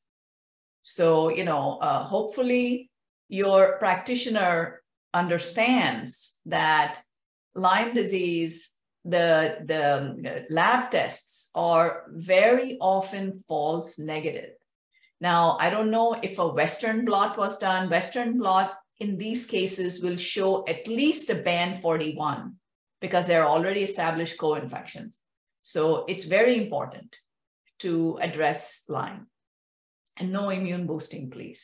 So, 0.83 1.29
you 1.29 1.43
know, 1.43 1.79
uh, 1.81 2.03
hopefully 2.03 2.91
your 3.27 3.77
practitioner 3.79 4.83
understands 5.15 6.39
that 6.45 7.01
Lyme 7.55 7.95
disease, 7.95 8.69
the, 9.03 9.57
the 9.65 10.45
lab 10.51 10.91
tests 10.91 11.49
are 11.55 12.03
very 12.09 12.77
often 12.79 13.43
false 13.47 13.97
negative. 13.97 14.51
Now, 15.19 15.57
I 15.59 15.71
don't 15.71 15.89
know 15.89 16.13
if 16.21 16.37
a 16.37 16.47
Western 16.47 17.03
blot 17.03 17.35
was 17.35 17.57
done. 17.57 17.89
Western 17.89 18.37
blot 18.37 18.75
in 18.99 19.17
these 19.17 19.47
cases 19.47 20.03
will 20.03 20.17
show 20.17 20.65
at 20.67 20.87
least 20.87 21.31
a 21.31 21.35
band 21.35 21.81
41 21.81 22.57
because 23.05 23.27
there 23.27 23.43
are 23.43 23.51
already 23.55 23.83
established 23.83 24.35
co-infections. 24.39 25.15
So 25.61 26.05
it's 26.07 26.25
very 26.25 26.55
important 26.63 27.15
to 27.83 28.17
address 28.19 28.81
Lyme 28.89 29.27
and 30.17 30.31
no 30.31 30.49
immune 30.49 30.87
boosting, 30.87 31.29
please. 31.29 31.61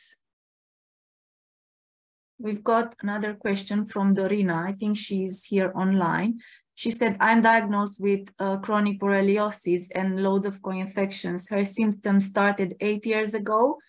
We've 2.38 2.64
got 2.64 2.96
another 3.02 3.34
question 3.34 3.86
from 3.86 4.14
Dorina. 4.14 4.58
I 4.70 4.74
think 4.74 4.98
she's 4.98 5.44
here 5.44 5.72
online. 5.76 6.40
She 6.76 6.92
said, 6.92 7.18
I'm 7.20 7.42
diagnosed 7.42 8.00
with 8.00 8.24
uh, 8.38 8.58
chronic 8.58 9.00
borreliosis 9.00 9.88
and 9.96 10.22
loads 10.22 10.46
of 10.46 10.62
co-infections. 10.62 11.50
Her 11.50 11.66
symptoms 11.66 12.28
started 12.28 12.76
eight 12.82 13.04
years 13.08 13.34
ago, 13.34 13.80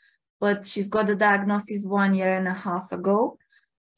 but 0.40 0.64
she's 0.64 0.88
got 0.88 1.06
the 1.06 1.16
diagnosis 1.16 1.84
one 1.84 2.14
year 2.14 2.32
and 2.32 2.48
a 2.48 2.54
half 2.66 2.92
ago. 2.92 3.36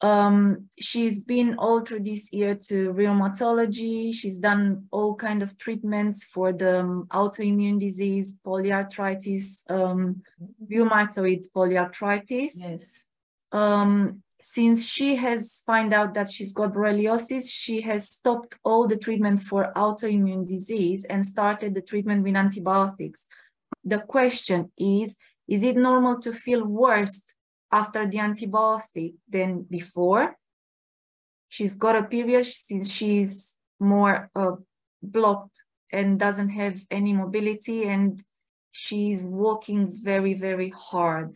Um, 0.01 0.65
she's 0.79 1.23
been 1.23 1.55
all 1.57 1.81
through 1.81 2.01
this 2.01 2.31
year 2.33 2.55
to 2.67 2.93
rheumatology. 2.93 4.13
She's 4.13 4.37
done 4.39 4.87
all 4.91 5.15
kind 5.15 5.41
of 5.41 5.57
treatments 5.57 6.23
for 6.23 6.51
the 6.51 6.81
um, 6.81 7.07
autoimmune 7.11 7.79
disease, 7.79 8.37
polyarthritis, 8.45 9.69
um, 9.69 10.21
rheumatoid 10.69 11.45
polyarthritis. 11.55 12.51
Yes. 12.55 13.07
Um, 13.51 14.21
since 14.41 14.87
she 14.87 15.15
has 15.15 15.63
found 15.65 15.93
out 15.93 16.13
that 16.13 16.29
she's 16.29 16.51
got 16.51 16.73
borreliosis, 16.73 17.51
she 17.51 17.81
has 17.81 18.09
stopped 18.09 18.59
all 18.63 18.85
the 18.85 18.97
treatment 18.97 19.39
for 19.39 19.71
autoimmune 19.75 20.45
disease 20.45 21.05
and 21.05 21.25
started 21.25 21.73
the 21.73 21.81
treatment 21.81 22.23
with 22.23 22.35
antibiotics. 22.35 23.27
The 23.83 23.99
question 23.99 24.71
is, 24.77 25.15
is 25.47 25.63
it 25.63 25.77
normal 25.77 26.19
to 26.19 26.33
feel 26.33 26.65
worse 26.65 27.23
after 27.71 28.05
the 28.07 28.17
antibiotic 28.17 29.15
than 29.27 29.63
before? 29.63 30.37
She's 31.49 31.75
got 31.75 31.95
a 31.95 32.03
period 32.03 32.45
since 32.45 32.91
she's 32.91 33.57
more 33.79 34.29
uh, 34.35 34.55
blocked 35.01 35.63
and 35.91 36.19
doesn't 36.19 36.49
have 36.49 36.81
any 36.89 37.13
mobility 37.13 37.85
and 37.85 38.21
she's 38.71 39.23
walking 39.23 39.89
very, 39.89 40.33
very 40.33 40.69
hard 40.69 41.35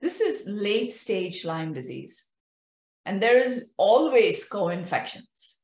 this 0.00 0.20
is 0.20 0.46
late 0.46 0.92
stage 0.92 1.44
Lyme 1.44 1.72
disease, 1.72 2.30
and 3.04 3.22
there 3.22 3.38
is 3.38 3.72
always 3.76 4.44
co 4.44 4.68
infections. 4.68 5.58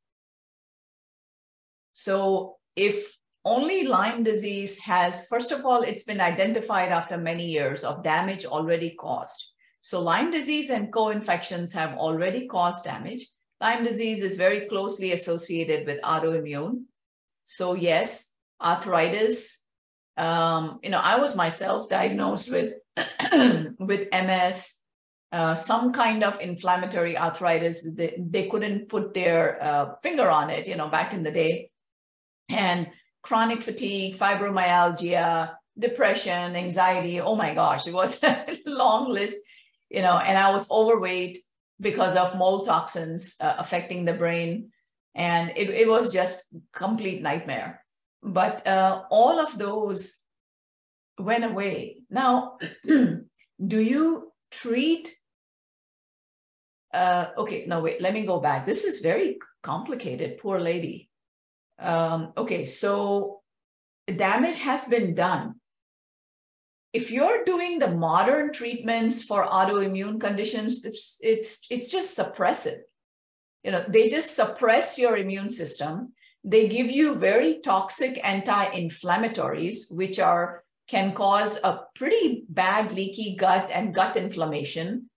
So, 1.93 2.57
if 2.75 3.17
only 3.45 3.87
Lyme 3.87 4.23
disease 4.23 4.79
has, 4.81 5.27
first 5.27 5.53
of 5.53 5.67
all, 5.67 5.83
it's 5.83 6.05
been 6.05 6.21
identified 6.21 6.91
after 6.91 7.19
many 7.19 7.47
years 7.47 7.85
of 7.85 8.03
damage 8.03 8.47
already 8.47 8.91
caused. 8.99 9.51
So, 9.83 10.01
Lyme 10.01 10.31
disease 10.31 10.71
and 10.71 10.91
co 10.91 11.11
infections 11.11 11.73
have 11.75 11.99
already 11.99 12.47
caused 12.47 12.85
damage. 12.85 13.27
Lyme 13.61 13.85
disease 13.85 14.23
is 14.23 14.37
very 14.37 14.67
closely 14.67 15.13
associated 15.13 15.87
with 15.87 16.01
autoimmune. 16.01 16.85
So, 17.43 17.75
yes, 17.75 18.33
arthritis. 18.63 19.61
Um, 20.17 20.81
you 20.83 20.91
know, 20.91 21.01
I 21.01 21.19
was 21.19 21.37
myself 21.37 21.91
diagnosed 21.91 22.51
with 22.51 22.75
with 23.79 24.09
MS, 24.11 24.81
uh, 25.33 25.55
some 25.55 25.93
kind 25.93 26.25
of 26.25 26.41
inflammatory 26.41 27.19
arthritis. 27.19 27.95
They, 27.95 28.17
they 28.19 28.49
couldn't 28.49 28.89
put 28.89 29.13
their 29.13 29.63
uh, 29.63 29.95
finger 30.03 30.31
on 30.31 30.49
it, 30.49 30.67
you 30.67 30.77
know, 30.77 30.89
back 30.89 31.13
in 31.13 31.23
the 31.23 31.31
day. 31.31 31.71
And 32.49 32.89
chronic 33.25 33.63
fatigue, 33.63 34.17
fibromyalgia, 34.17 35.55
depression, 35.79 36.55
anxiety. 36.55 37.21
Oh 37.21 37.35
my 37.35 37.55
gosh, 37.55 37.87
it 37.87 37.95
was 37.95 38.23
a 38.23 38.59
long 38.67 39.11
list, 39.11 39.39
you 39.91 40.03
know, 40.03 40.17
and 40.19 40.39
I 40.39 40.53
was 40.53 40.71
overweight 40.71 41.39
because 41.81 42.17
of 42.17 42.37
mold 42.37 42.67
toxins 42.67 43.35
uh, 43.41 43.57
affecting 43.59 44.05
the 44.05 44.13
brain. 44.13 44.71
And 45.15 45.53
it, 45.57 45.71
it 45.71 45.89
was 45.89 46.13
just 46.13 46.55
complete 46.73 47.23
nightmare. 47.23 47.83
But 48.23 48.67
uh, 48.67 49.03
all 49.11 49.41
of 49.41 49.57
those 49.59 50.23
went 51.19 51.45
away. 51.45 52.03
Now, 52.11 52.59
do 52.85 53.81
you 53.81 54.33
treat? 54.51 55.15
Uh, 56.93 57.27
okay, 57.39 57.65
no, 57.67 57.81
wait, 57.81 58.01
let 58.01 58.15
me 58.15 58.27
go 58.27 58.39
back. 58.39 58.67
This 58.67 58.85
is 58.85 59.01
very 59.01 59.39
complicated, 59.63 60.39
poor 60.39 60.61
lady. 60.61 61.09
Um, 61.79 62.33
okay, 62.37 62.67
so 62.67 63.43
damage 64.07 64.59
has 64.59 64.85
been 64.85 65.15
done. 65.15 65.57
If 66.93 67.11
you're 67.11 67.45
doing 67.45 67.79
the 67.79 67.91
modern 67.91 68.53
treatments 68.53 69.23
for 69.23 69.45
autoimmune 69.45 70.21
conditions, 70.21 70.85
it's, 70.85 71.19
it's, 71.21 71.67
it's 71.69 71.91
just 71.91 72.17
suppressive. 72.17 72.79
You 73.65 73.73
know, 73.73 73.85
they 73.89 74.09
just 74.09 74.37
suppress 74.37 74.99
your 74.99 75.17
immune 75.17 75.49
system. 75.49 76.13
They 76.45 76.69
give 76.69 76.91
you 76.91 77.17
very 77.17 77.61
toxic 77.61 78.21
anti-inflammatories, 78.23 79.93
which 79.93 80.19
are 80.19 80.63
can 80.87 81.15
cause 81.15 81.63
a 81.65 81.81
pretty 81.95 82.45
bad 82.49 82.93
leaky 82.93 83.37
gut 83.37 83.71
and 83.73 83.95
gut 83.95 84.17
inflammation. 84.17 85.09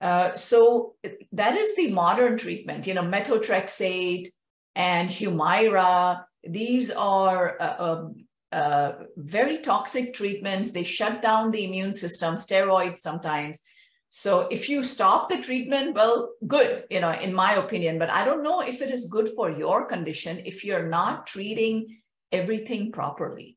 Uh, 0.00 0.34
so 0.34 0.96
that 1.30 1.56
is 1.56 1.76
the 1.76 1.92
modern 1.92 2.36
treatment, 2.36 2.88
you 2.88 2.94
know, 2.94 3.02
methotrexate 3.02 4.26
and 4.74 5.08
Humira. 5.08 6.24
These 6.44 6.90
are 6.90 7.60
uh, 7.60 7.76
um, 7.78 8.26
uh, 8.50 8.92
very 9.16 9.58
toxic 9.58 10.14
treatments. 10.14 10.72
They 10.72 10.84
shut 10.84 11.22
down 11.22 11.50
the 11.50 11.64
immune 11.64 11.92
system, 11.92 12.34
steroids 12.34 12.98
sometimes. 12.98 13.60
So 14.08 14.40
if 14.50 14.68
you 14.68 14.84
stop 14.84 15.30
the 15.30 15.40
treatment, 15.42 15.94
well, 15.94 16.32
good, 16.46 16.84
you 16.90 17.00
know, 17.00 17.12
in 17.12 17.32
my 17.32 17.54
opinion, 17.54 17.98
but 17.98 18.10
I 18.10 18.26
don't 18.26 18.42
know 18.42 18.60
if 18.60 18.82
it 18.82 18.90
is 18.90 19.06
good 19.06 19.30
for 19.34 19.50
your 19.50 19.86
condition 19.86 20.42
if 20.44 20.64
you're 20.64 20.88
not 20.88 21.26
treating 21.26 21.98
everything 22.30 22.92
properly 22.92 23.56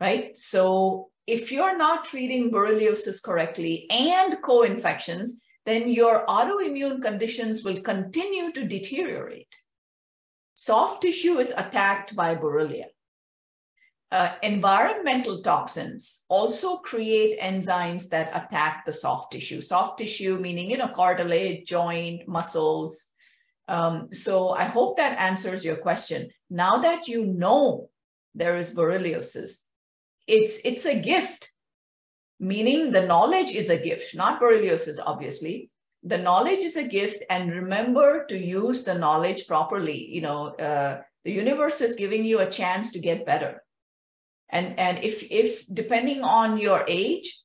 right? 0.00 0.36
So 0.36 1.08
if 1.26 1.50
you're 1.50 1.76
not 1.76 2.04
treating 2.04 2.50
borreliosis 2.50 3.22
correctly 3.22 3.86
and 3.90 4.40
co-infections, 4.42 5.42
then 5.64 5.88
your 5.88 6.26
autoimmune 6.26 7.00
conditions 7.00 7.64
will 7.64 7.80
continue 7.80 8.52
to 8.52 8.64
deteriorate. 8.64 9.48
Soft 10.54 11.02
tissue 11.02 11.38
is 11.38 11.52
attacked 11.56 12.14
by 12.14 12.34
Borrelia. 12.34 12.86
Uh, 14.10 14.34
environmental 14.42 15.42
toxins 15.42 16.24
also 16.28 16.76
create 16.76 17.40
enzymes 17.40 18.08
that 18.10 18.30
attack 18.32 18.86
the 18.86 18.92
soft 18.92 19.32
tissue. 19.32 19.60
Soft 19.60 19.98
tissue 19.98 20.38
meaning, 20.38 20.70
you 20.70 20.78
know, 20.78 20.88
cartilage, 20.88 21.66
joint, 21.66 22.26
muscles. 22.28 23.06
Um, 23.66 24.08
so 24.12 24.50
I 24.50 24.64
hope 24.64 24.98
that 24.98 25.18
answers 25.18 25.64
your 25.64 25.76
question. 25.76 26.30
Now 26.48 26.82
that 26.82 27.08
you 27.08 27.26
know 27.26 27.90
there 28.36 28.56
is 28.56 28.70
borreliosis, 28.70 29.64
it's 30.28 30.60
it's 30.64 30.86
a 30.86 31.00
gift 31.00 31.50
meaning 32.40 32.90
the 32.90 33.06
knowledge 33.06 33.54
is 33.54 33.70
a 33.70 33.78
gift 33.78 34.14
not 34.14 34.40
borreliosis 34.40 34.98
obviously 35.04 35.70
the 36.04 36.18
knowledge 36.18 36.60
is 36.60 36.76
a 36.76 36.86
gift 36.86 37.22
and 37.30 37.50
remember 37.50 38.26
to 38.26 38.38
use 38.38 38.84
the 38.84 38.94
knowledge 38.94 39.46
properly. 39.46 40.06
You 40.06 40.20
know 40.20 40.48
uh, 40.56 41.00
the 41.24 41.32
universe 41.32 41.80
is 41.80 41.96
giving 41.96 42.24
you 42.24 42.40
a 42.40 42.50
chance 42.50 42.92
to 42.92 42.98
get 42.98 43.26
better. 43.26 43.62
And 44.50 44.78
and 44.78 45.02
if 45.02 45.30
if 45.30 45.66
depending 45.72 46.22
on 46.22 46.58
your 46.58 46.84
age 46.86 47.40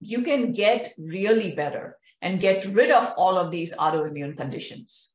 you 0.00 0.22
can 0.22 0.52
get 0.52 0.92
really 0.98 1.52
better 1.52 1.96
and 2.22 2.40
get 2.40 2.64
rid 2.64 2.90
of 2.90 3.12
all 3.16 3.38
of 3.38 3.50
these 3.50 3.74
autoimmune 3.76 4.36
conditions. 4.36 5.12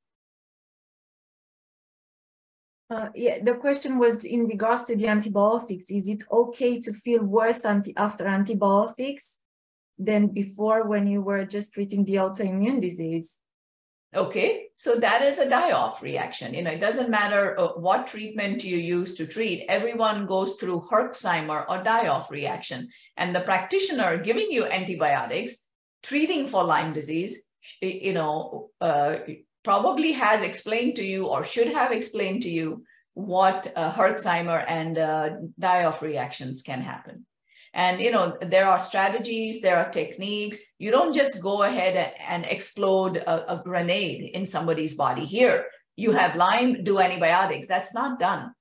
Uh, 2.90 3.10
yeah, 3.16 3.40
the 3.42 3.56
question 3.56 3.98
was 3.98 4.24
in 4.24 4.46
regards 4.46 4.84
to 4.84 4.96
the 4.96 5.08
antibiotics. 5.08 5.90
Is 5.90 6.08
it 6.08 6.24
okay 6.32 6.80
to 6.80 6.94
feel 6.94 7.24
worse 7.24 7.66
anti 7.66 7.96
after 7.98 8.28
antibiotics 8.28 9.40
than 9.98 10.28
before 10.28 10.88
when 10.88 11.08
you 11.08 11.22
were 11.22 11.46
just 11.46 11.74
treating 11.74 12.06
the 12.06 12.16
autoimmune 12.16 12.82
disease? 12.82 13.40
Okay, 14.16 14.68
so 14.76 14.96
that 14.96 15.24
is 15.24 15.40
a 15.40 15.50
die-off 15.50 16.02
reaction. 16.02 16.54
You 16.54 16.64
know, 16.64 16.72
it 16.72 16.80
doesn't 16.80 17.10
matter 17.10 17.60
uh, 17.60 17.74
what 17.74 18.08
treatment 18.08 18.64
you 18.64 18.78
use 18.78 19.16
to 19.16 19.28
treat. 19.28 19.66
Everyone 19.68 20.26
goes 20.26 20.56
through 20.56 20.88
Herxheimer 20.90 21.66
or 21.68 21.84
die-off 21.84 22.32
reaction, 22.32 22.90
and 23.18 23.36
the 23.36 23.42
practitioner 23.42 24.18
giving 24.18 24.52
you 24.52 24.66
antibiotics, 24.66 25.66
treating 26.02 26.48
for 26.48 26.64
Lyme 26.64 26.94
disease, 26.94 27.42
you 27.82 28.14
know, 28.14 28.70
uh, 28.80 29.18
probably 29.64 30.14
has 30.14 30.44
explained 30.44 30.96
to 30.96 31.04
you 31.04 31.28
or 31.28 31.44
should 31.44 31.68
have 31.74 31.92
explained 31.92 32.44
to 32.44 32.50
you 32.50 32.86
what 33.16 33.72
uh, 33.76 33.92
Herxheimer 33.92 34.64
and 34.66 34.98
uh, 34.98 35.30
die-off 35.60 36.02
reactions 36.02 36.62
can 36.62 36.82
happen. 36.82 37.26
And 37.76 38.00
you 38.00 38.10
know, 38.10 38.38
there 38.42 38.68
are 38.68 38.80
strategies, 38.80 39.62
there 39.62 39.78
are 39.78 39.90
techniques. 39.90 40.60
You 40.80 40.92
don't 40.92 41.14
just 41.14 41.42
go 41.42 41.64
ahead 41.64 42.14
and, 42.26 42.46
explode 42.46 43.18
a, 43.18 43.56
a 43.56 43.64
grenade 43.64 44.32
in 44.34 44.46
somebody's 44.46 44.96
body. 44.96 45.26
Here, 45.26 45.66
you 45.98 46.14
have 46.14 46.38
Lyme, 46.38 46.86
do 46.86 47.00
antibiotics. 47.00 47.68
That's 47.68 47.94
not 47.94 48.18
done. 48.18 48.54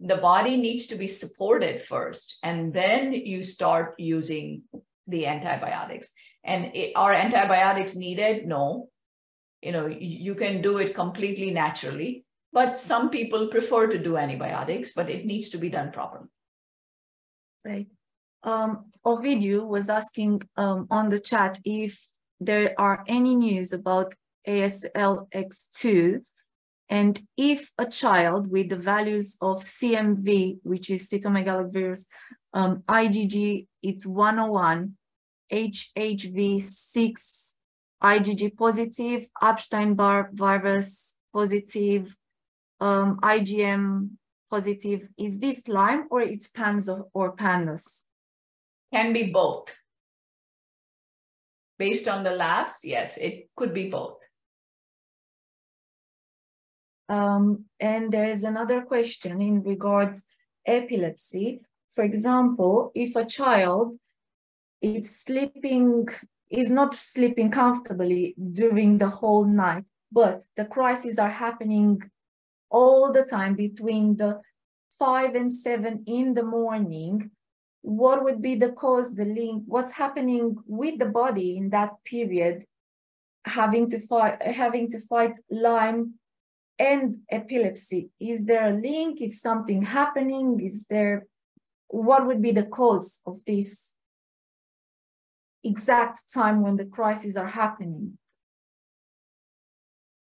The 0.00 0.16
body 0.16 0.56
needs 0.56 0.86
to 0.86 0.94
be 0.94 1.06
supported 1.06 1.82
first, 1.82 2.38
and 2.42 2.72
then 2.72 3.12
you 3.12 3.42
start 3.42 3.96
using 3.98 4.62
the 5.06 5.26
antibiotics. 5.26 6.08
And 6.42 6.74
it, 6.74 6.92
are 6.96 7.12
antibiotics 7.12 7.94
needed? 7.94 8.46
No. 8.46 8.88
You 9.60 9.72
know, 9.72 9.86
you 9.86 10.34
can 10.34 10.62
do 10.62 10.78
it 10.78 10.94
completely 10.94 11.50
naturally, 11.50 12.24
but 12.54 12.78
some 12.78 13.10
people 13.10 13.48
prefer 13.48 13.88
to 13.88 13.98
do 13.98 14.16
antibiotics, 14.16 14.94
but 14.94 15.10
it 15.10 15.26
needs 15.26 15.50
to 15.50 15.58
be 15.58 15.68
done 15.68 15.92
properly. 15.92 16.28
Right 17.66 17.86
um, 18.42 18.86
Ovidiu 19.04 19.66
was 19.66 19.88
asking 19.88 20.42
um, 20.56 20.86
on 20.90 21.08
the 21.08 21.18
chat 21.18 21.58
if 21.64 22.00
there 22.38 22.74
are 22.78 23.04
any 23.06 23.34
news 23.34 23.72
about 23.72 24.14
ASLX2 24.48 26.22
and 26.90 27.22
if 27.36 27.70
a 27.78 27.86
child 27.86 28.50
with 28.50 28.68
the 28.68 28.76
values 28.76 29.36
of 29.40 29.62
CMV, 29.62 30.58
which 30.64 30.90
is 30.90 31.08
cytomegalovirus, 31.08 32.06
um, 32.52 32.82
IgG, 32.88 33.68
it's 33.80 34.04
101, 34.04 34.96
HHV6, 35.52 37.54
IgG 38.02 38.56
positive, 38.56 39.28
Epstein-Barr 39.40 40.30
virus 40.32 41.14
positive, 41.32 42.16
um, 42.80 43.20
IgM 43.20 44.10
positive, 44.50 45.06
is 45.16 45.38
this 45.38 45.68
Lyme 45.68 46.08
or 46.10 46.22
it's 46.22 46.48
PANS 46.48 46.90
or 47.14 47.32
PANDAS? 47.32 48.04
Can 48.92 49.12
be 49.12 49.30
both. 49.30 49.74
Based 51.78 52.08
on 52.08 52.24
the 52.24 52.32
labs, 52.32 52.80
yes, 52.84 53.16
it 53.16 53.48
could 53.56 53.72
be 53.72 53.88
both. 53.88 54.18
Um, 57.08 57.64
and 57.80 58.12
there 58.12 58.26
is 58.26 58.42
another 58.42 58.82
question 58.82 59.40
in 59.40 59.62
regards 59.62 60.22
epilepsy. 60.66 61.60
For 61.90 62.04
example, 62.04 62.92
if 62.94 63.16
a 63.16 63.24
child 63.24 63.98
is 64.80 65.20
sleeping, 65.20 66.08
is 66.50 66.70
not 66.70 66.94
sleeping 66.94 67.50
comfortably 67.50 68.34
during 68.52 68.98
the 68.98 69.08
whole 69.08 69.44
night, 69.44 69.84
but 70.12 70.44
the 70.56 70.64
crises 70.64 71.18
are 71.18 71.30
happening 71.30 72.02
all 72.70 73.12
the 73.12 73.24
time 73.24 73.54
between 73.56 74.16
the 74.16 74.40
five 74.98 75.34
and 75.34 75.50
seven 75.50 76.04
in 76.06 76.34
the 76.34 76.44
morning, 76.44 77.30
what 77.82 78.24
would 78.24 78.42
be 78.42 78.54
the 78.54 78.72
cause, 78.72 79.14
the 79.14 79.24
link, 79.24 79.64
what's 79.66 79.92
happening 79.92 80.56
with 80.66 80.98
the 80.98 81.06
body 81.06 81.56
in 81.56 81.70
that 81.70 81.92
period, 82.04 82.64
having 83.44 83.88
to 83.88 83.98
fight, 83.98 84.42
having 84.42 84.88
to 84.90 84.98
fight 85.00 85.38
Lyme 85.50 86.14
and 86.78 87.14
epilepsy. 87.30 88.10
Is 88.18 88.46
there 88.46 88.68
a 88.68 88.80
link? 88.80 89.20
Is 89.20 89.40
something 89.40 89.82
happening? 89.82 90.60
Is 90.60 90.86
there, 90.88 91.26
what 91.88 92.26
would 92.26 92.42
be 92.42 92.52
the 92.52 92.64
cause 92.64 93.20
of 93.26 93.44
this 93.46 93.94
exact 95.62 96.32
time 96.32 96.62
when 96.62 96.76
the 96.76 96.86
crises 96.86 97.36
are 97.36 97.48
happening? 97.48 98.18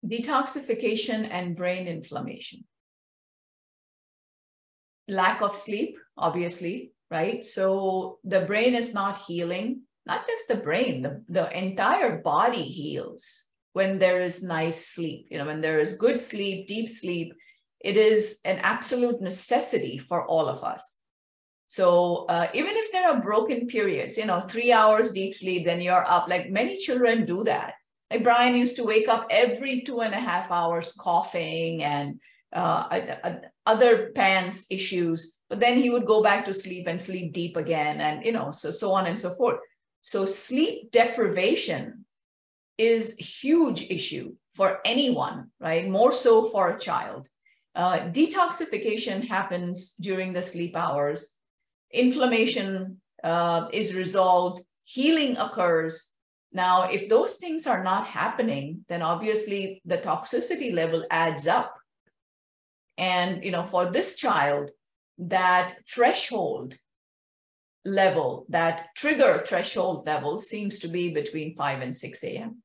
Detoxification 0.04 1.28
and 1.30 1.56
brain 1.56 1.88
inflammation. 1.88 2.64
Lack 5.08 5.40
of 5.42 5.54
sleep, 5.54 5.96
obviously, 6.16 6.92
right? 7.10 7.44
So 7.44 8.18
the 8.24 8.42
brain 8.42 8.74
is 8.74 8.94
not 8.94 9.18
healing, 9.18 9.82
not 10.06 10.26
just 10.26 10.48
the 10.48 10.56
brain, 10.56 11.02
the, 11.02 11.22
the 11.28 11.58
entire 11.58 12.18
body 12.22 12.62
heals 12.62 13.46
when 13.72 13.98
there 13.98 14.20
is 14.20 14.42
nice 14.42 14.88
sleep. 14.88 15.28
You 15.30 15.38
know, 15.38 15.46
when 15.46 15.60
there 15.60 15.80
is 15.80 15.94
good 15.94 16.20
sleep, 16.20 16.66
deep 16.66 16.88
sleep, 16.88 17.34
it 17.80 17.96
is 17.96 18.40
an 18.44 18.58
absolute 18.62 19.20
necessity 19.20 19.98
for 19.98 20.26
all 20.26 20.48
of 20.48 20.64
us. 20.64 20.96
So 21.68 22.26
uh, 22.28 22.48
even 22.54 22.76
if 22.76 22.92
there 22.92 23.08
are 23.08 23.20
broken 23.20 23.66
periods, 23.66 24.16
you 24.16 24.24
know, 24.24 24.40
three 24.48 24.72
hours 24.72 25.12
deep 25.12 25.34
sleep, 25.34 25.64
then 25.64 25.80
you're 25.80 26.04
up. 26.04 26.28
Like 26.28 26.50
many 26.50 26.78
children 26.78 27.24
do 27.24 27.44
that. 27.44 27.74
Like 28.10 28.22
Brian 28.22 28.54
used 28.54 28.76
to 28.76 28.84
wake 28.84 29.08
up 29.08 29.26
every 29.30 29.82
two 29.82 30.00
and 30.00 30.14
a 30.14 30.18
half 30.20 30.50
hours 30.50 30.92
coughing 30.92 31.82
and 31.82 32.20
uh, 32.52 33.00
other 33.66 34.12
PANS 34.14 34.66
issues, 34.70 35.35
but 35.48 35.60
then 35.60 35.80
he 35.80 35.90
would 35.90 36.06
go 36.06 36.22
back 36.22 36.44
to 36.44 36.54
sleep 36.54 36.86
and 36.86 37.00
sleep 37.00 37.32
deep 37.32 37.56
again, 37.56 38.00
and 38.00 38.24
you 38.24 38.32
know, 38.32 38.50
so 38.50 38.70
so 38.70 38.92
on 38.92 39.06
and 39.06 39.18
so 39.18 39.34
forth. 39.34 39.60
So 40.00 40.26
sleep 40.26 40.92
deprivation 40.92 42.04
is 42.78 43.14
huge 43.16 43.90
issue 43.90 44.34
for 44.52 44.80
anyone, 44.84 45.50
right? 45.60 45.88
More 45.88 46.12
so 46.12 46.48
for 46.50 46.70
a 46.70 46.78
child. 46.78 47.28
Uh, 47.74 48.08
detoxification 48.10 49.26
happens 49.26 49.94
during 50.00 50.32
the 50.32 50.42
sleep 50.42 50.76
hours. 50.76 51.38
Inflammation 51.92 53.00
uh, 53.22 53.68
is 53.72 53.94
resolved. 53.94 54.62
Healing 54.84 55.36
occurs. 55.36 56.14
Now, 56.52 56.84
if 56.84 57.08
those 57.08 57.36
things 57.36 57.66
are 57.66 57.82
not 57.82 58.06
happening, 58.06 58.84
then 58.88 59.02
obviously 59.02 59.82
the 59.84 59.98
toxicity 59.98 60.72
level 60.72 61.04
adds 61.10 61.46
up 61.46 61.74
and 62.98 63.44
you 63.44 63.50
know, 63.50 63.62
for 63.62 63.90
this 63.90 64.16
child, 64.16 64.70
that 65.18 65.76
threshold 65.86 66.76
level, 67.84 68.46
that 68.48 68.88
trigger 68.96 69.42
threshold 69.46 70.06
level 70.06 70.38
seems 70.38 70.78
to 70.80 70.88
be 70.88 71.10
between 71.10 71.54
5 71.54 71.82
and 71.82 71.96
6 71.96 72.24
a.m. 72.24 72.62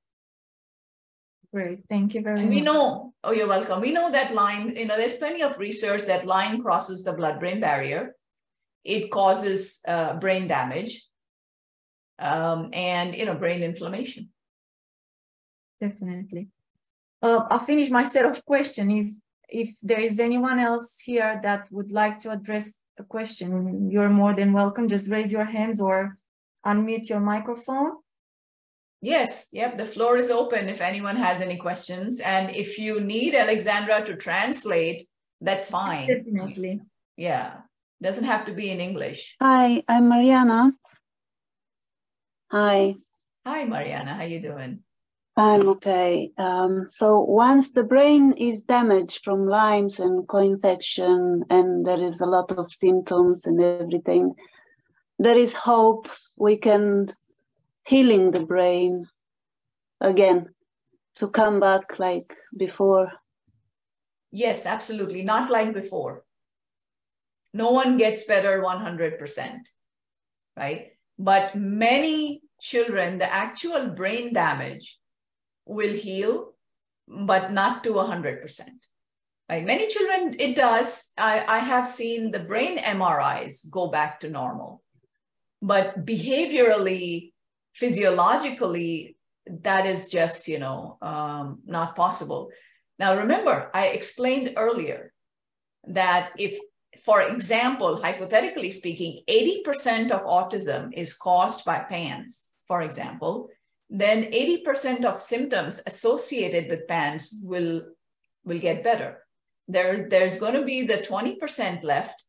Great, 1.54 1.84
thank 1.90 2.14
you 2.14 2.22
very 2.22 2.40
and 2.40 2.50
much. 2.50 2.56
We 2.56 2.62
know, 2.62 3.14
oh, 3.24 3.32
you're 3.32 3.48
welcome. 3.48 3.82
We 3.82 3.92
know 3.92 4.12
that 4.12 4.34
Lyme, 4.34 4.76
you 4.76 4.86
know, 4.86 4.96
there's 4.96 5.16
plenty 5.16 5.44
of 5.44 5.58
research 5.58 6.04
that 6.04 6.26
Lyme 6.26 6.62
crosses 6.62 7.04
the 7.04 7.14
blood 7.14 7.40
brain 7.40 7.60
barrier. 7.60 8.16
It 8.84 9.12
causes 9.12 9.82
uh, 9.88 10.16
brain 10.16 10.48
damage 10.48 11.06
um, 12.20 12.70
and, 12.74 13.14
you 13.14 13.26
know, 13.26 13.36
brain 13.36 13.64
inflammation. 13.64 14.30
Definitely. 15.82 16.48
Uh, 17.22 17.46
I'll 17.50 17.60
finish 17.60 17.90
my 17.90 18.04
set 18.04 18.26
of 18.26 18.44
questions 18.46 19.21
if 19.52 19.76
there 19.84 20.00
is 20.00 20.20
anyone 20.20 20.60
else 20.60 21.00
here 21.04 21.40
that 21.44 21.68
would 21.72 21.92
like 21.92 22.18
to 22.20 22.32
address 22.32 22.74
a 22.98 23.04
question, 23.04 23.92
you're 23.92 24.10
more 24.10 24.34
than 24.34 24.54
welcome. 24.54 24.88
Just 24.88 25.12
raise 25.12 25.32
your 25.32 25.44
hands 25.44 25.82
or 25.82 26.18
unmute 26.66 27.10
your 27.10 27.20
microphone. 27.20 27.98
Yes, 29.02 29.50
yep, 29.52 29.78
the 29.78 29.86
floor 29.86 30.18
is 30.18 30.30
open 30.30 30.70
if 30.70 30.80
anyone 30.80 31.16
has 31.16 31.42
any 31.42 31.58
questions. 31.58 32.20
And 32.20 32.56
if 32.56 32.78
you 32.78 33.00
need 33.00 33.34
Alexandra 33.34 34.06
to 34.06 34.16
translate, 34.16 35.08
that's 35.42 35.70
fine. 35.70 36.08
Definitely. 36.08 36.82
Yeah, 37.18 37.62
doesn't 38.02 38.26
have 38.26 38.46
to 38.46 38.54
be 38.54 38.70
in 38.70 38.80
English. 38.80 39.36
Hi, 39.42 39.84
I'm 39.88 40.08
Mariana. 40.08 40.72
Hi. 42.52 42.96
Hi, 43.46 43.66
Mariana, 43.66 44.14
how 44.14 44.24
you 44.24 44.40
doing? 44.40 44.84
I'm 45.42 45.68
okay. 45.70 46.32
Um, 46.38 46.86
so 46.88 47.22
once 47.22 47.72
the 47.72 47.84
brain 47.84 48.34
is 48.38 48.62
damaged 48.62 49.24
from 49.24 49.48
Lyme's 49.48 50.00
and 50.00 50.28
co-infection, 50.28 51.44
and 51.50 51.84
there 51.84 52.00
is 52.00 52.22
a 52.22 52.28
lot 52.28 52.52
of 52.52 52.72
symptoms 52.72 53.48
and 53.48 53.60
everything, 53.60 54.36
there 55.18 55.36
is 55.36 55.52
hope 55.56 56.08
we 56.36 56.58
can 56.58 57.08
healing 57.88 58.30
the 58.30 58.46
brain 58.46 59.08
again 60.00 60.54
to 61.16 61.28
come 61.28 61.60
back 61.60 61.98
like 61.98 62.36
before. 62.56 63.12
Yes, 64.32 64.68
absolutely. 64.68 65.24
Not 65.24 65.50
like 65.50 65.74
before. 65.74 66.24
No 67.52 67.72
one 67.72 67.98
gets 67.98 68.26
better 68.26 68.62
100%, 68.62 69.58
right? 70.56 70.92
But 71.18 71.56
many 71.56 72.44
children, 72.62 73.18
the 73.18 73.34
actual 73.34 73.88
brain 73.88 74.34
damage 74.34 75.00
will 75.66 75.94
heal, 75.94 76.54
but 77.08 77.52
not 77.52 77.84
to 77.84 77.92
100%. 77.92 78.70
Right? 79.50 79.66
Many 79.66 79.88
children, 79.88 80.36
it 80.40 80.56
does. 80.56 81.12
I, 81.18 81.44
I 81.46 81.60
have 81.60 81.88
seen 81.88 82.32
the 82.32 82.40
brain 82.40 82.78
MRIs 82.78 83.70
go 83.70 83.90
back 83.90 84.22
to 84.22 84.30
normal. 84.30 84.82
But 85.62 86.06
behaviorally, 86.06 87.34
physiologically, 87.74 89.18
that 89.46 89.86
is 89.86 90.10
just, 90.10 90.48
you 90.48 90.60
know, 90.60 90.98
um, 91.02 91.60
not 91.66 91.96
possible. 91.96 92.50
Now, 92.98 93.18
remember, 93.18 93.70
I 93.74 93.88
explained 93.88 94.54
earlier 94.58 95.12
that 95.88 96.32
if, 96.38 96.58
for 97.04 97.22
example, 97.22 98.02
hypothetically 98.02 98.72
speaking, 98.72 99.24
80% 99.28 100.12
of 100.12 100.22
autism 100.22 100.94
is 100.94 101.14
caused 101.14 101.66
by 101.66 101.80
PANS, 101.80 102.52
for 102.68 102.82
example, 102.82 103.50
then 103.92 104.32
80% 104.32 105.06
of 105.06 105.20
symptoms 105.20 105.82
associated 105.86 106.70
with 106.70 106.88
PANS 106.88 107.40
will, 107.44 107.84
will 108.46 108.60
get 108.60 108.84
better. 108.84 109.20
There, 109.68 110.08
there's 110.10 110.40
going 110.40 110.54
to 110.54 110.64
be 110.64 110.88
the 110.88 111.00
20% 111.00 111.84
left 111.84 112.24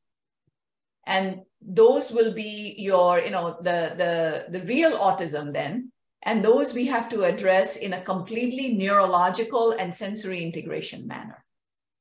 and 1.07 1.41
those 1.61 2.11
will 2.11 2.33
be 2.33 2.75
your 2.79 3.21
you 3.21 3.31
know 3.31 3.57
the 3.63 3.95
the 3.97 4.59
the 4.59 4.65
real 4.67 4.99
autism 4.99 5.53
then 5.53 5.91
and 6.23 6.45
those 6.45 6.75
we 6.75 6.87
have 6.87 7.09
to 7.09 7.25
address 7.25 7.77
in 7.77 7.93
a 7.93 8.03
completely 8.03 8.75
neurological 8.75 9.73
and 9.73 9.95
sensory 9.95 10.43
integration 10.43 11.07
manner 11.07 11.45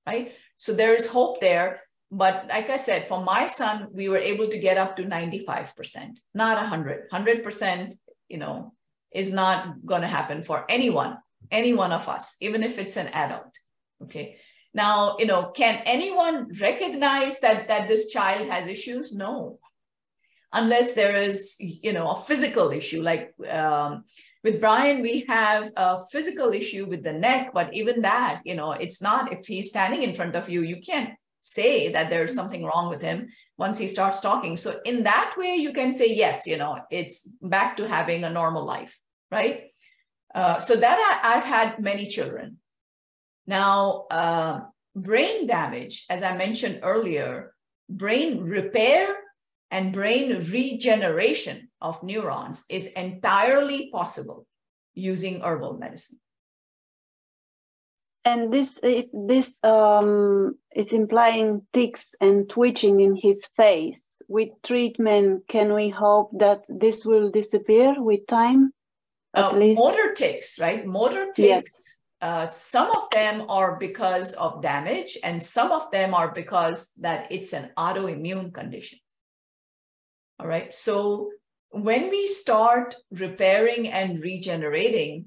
right 0.06 0.34
so 0.58 0.74
there 0.74 0.94
is 0.94 1.08
hope 1.08 1.42
there 1.42 1.82
but 2.12 2.46
like 2.50 2.70
i 2.70 2.76
said 2.76 3.08
for 3.08 3.24
my 3.24 3.46
son 3.46 3.88
we 3.92 4.10
were 4.10 4.18
able 4.18 4.48
to 4.50 4.60
get 4.60 4.78
up 4.78 4.96
to 4.96 5.04
95% 5.04 6.18
not 6.34 6.58
100 6.58 7.10
100% 7.12 7.94
you 8.30 8.38
know 8.38 8.74
is 9.12 9.32
not 9.32 9.86
going 9.86 10.02
to 10.02 10.08
happen 10.08 10.44
for 10.44 10.66
anyone 10.70 11.18
any 11.50 11.74
one 11.74 11.92
of 11.92 12.08
us 12.08 12.38
even 12.42 12.64
if 12.64 12.80
it's 12.80 12.98
an 12.98 13.08
adult 13.08 13.58
okay 14.04 14.38
now, 14.74 15.18
you 15.20 15.26
know, 15.26 15.52
can 15.52 15.82
anyone 15.86 16.50
recognize 16.62 17.40
that 17.42 17.68
that 17.68 17.88
this 17.88 18.10
child 18.10 18.48
has 18.50 18.68
issues? 18.68 19.14
No, 19.14 19.60
unless 20.54 20.94
there 20.94 21.16
is, 21.16 21.58
you 21.60 21.92
know, 21.92 22.10
a 22.12 22.22
physical 22.22 22.72
issue. 22.72 23.02
Like 23.02 23.34
um, 23.50 24.06
with 24.44 24.62
Brian, 24.62 25.02
we 25.02 25.26
have 25.28 25.72
a 25.76 26.06
physical 26.12 26.54
issue 26.54 26.86
with 26.86 27.04
the 27.04 27.12
neck, 27.12 27.52
but 27.54 27.74
even 27.74 28.02
that, 28.02 28.42
you 28.46 28.56
know, 28.56 28.72
it's 28.72 29.02
not. 29.02 29.34
If 29.34 29.46
he's 29.46 29.70
standing 29.70 30.04
in 30.04 30.14
front 30.14 30.36
of 30.36 30.50
you, 30.50 30.62
you 30.62 30.80
can't 30.82 31.12
say 31.42 31.92
that 31.92 32.10
there's 32.10 32.36
something 32.36 32.64
wrong 32.64 32.90
with 32.90 33.02
him 33.02 33.30
once 33.58 33.78
he 33.78 33.88
starts 33.88 34.22
talking. 34.22 34.58
So 34.58 34.80
in 34.86 35.04
that 35.04 35.36
way, 35.38 35.56
you 35.56 35.74
can 35.74 35.92
say 35.92 36.14
yes, 36.14 36.48
you 36.48 36.58
know, 36.58 36.80
it's 36.90 37.36
back 37.42 37.78
to 37.78 37.88
having 37.88 38.24
a 38.24 38.30
normal 38.30 38.66
life, 38.66 39.00
right? 39.32 39.72
Uh, 40.34 40.60
so 40.60 40.76
that 40.76 41.22
I, 41.24 41.38
I've 41.38 41.44
had 41.44 41.80
many 41.80 42.08
children 42.08 42.58
now, 43.48 44.06
uh, 44.12 44.62
brain 44.96 45.48
damage, 45.48 46.06
as 46.10 46.24
I 46.24 46.38
mentioned 46.38 46.80
earlier, 46.84 47.54
brain 47.90 48.44
repair 48.44 49.16
and 49.70 49.94
brain 49.94 50.38
regeneration 50.52 51.70
of 51.82 52.04
neurons 52.04 52.64
is 52.70 52.88
entirely 52.94 53.90
possible 53.92 54.46
using 54.94 55.42
herbal 55.42 55.78
medicine. 55.78 56.20
And 58.24 58.54
this, 58.54 58.80
if 58.84 59.08
this 59.14 59.64
um, 59.64 60.56
is 60.76 60.94
implying 60.94 61.66
tics 61.74 62.14
and 62.22 62.48
twitching 62.50 63.02
in 63.02 63.16
his 63.16 63.46
face, 63.56 64.08
with 64.28 64.50
treatment, 64.64 65.44
can 65.50 65.74
we 65.74 65.90
hope 65.90 66.30
that 66.40 66.64
this 66.70 67.06
will 67.06 67.32
disappear 67.32 67.96
with 67.98 68.26
time? 68.28 68.72
At 69.34 69.52
uh, 69.52 69.56
least 69.58 69.80
motor 69.80 70.14
tics, 70.14 70.60
right? 70.60 70.86
Motor 70.86 71.26
tics. 71.34 71.38
Yes 71.38 72.00
uh, 72.22 72.46
some 72.46 72.92
of 72.92 73.10
them 73.12 73.46
are 73.50 73.78
because 73.78 74.34
of 74.34 74.62
damage 74.62 75.18
and 75.24 75.42
some 75.42 75.72
of 75.72 75.90
them 75.92 76.14
are 76.14 76.32
because 76.34 76.92
that 77.00 77.28
it's 77.32 77.54
an 77.54 77.72
autoimmune 77.78 78.54
condition 78.54 79.00
all 80.40 80.48
right 80.48 80.74
so 80.74 81.32
when 81.70 82.10
we 82.10 82.28
start 82.28 82.96
repairing 83.12 83.88
and 83.88 84.20
regenerating 84.20 85.26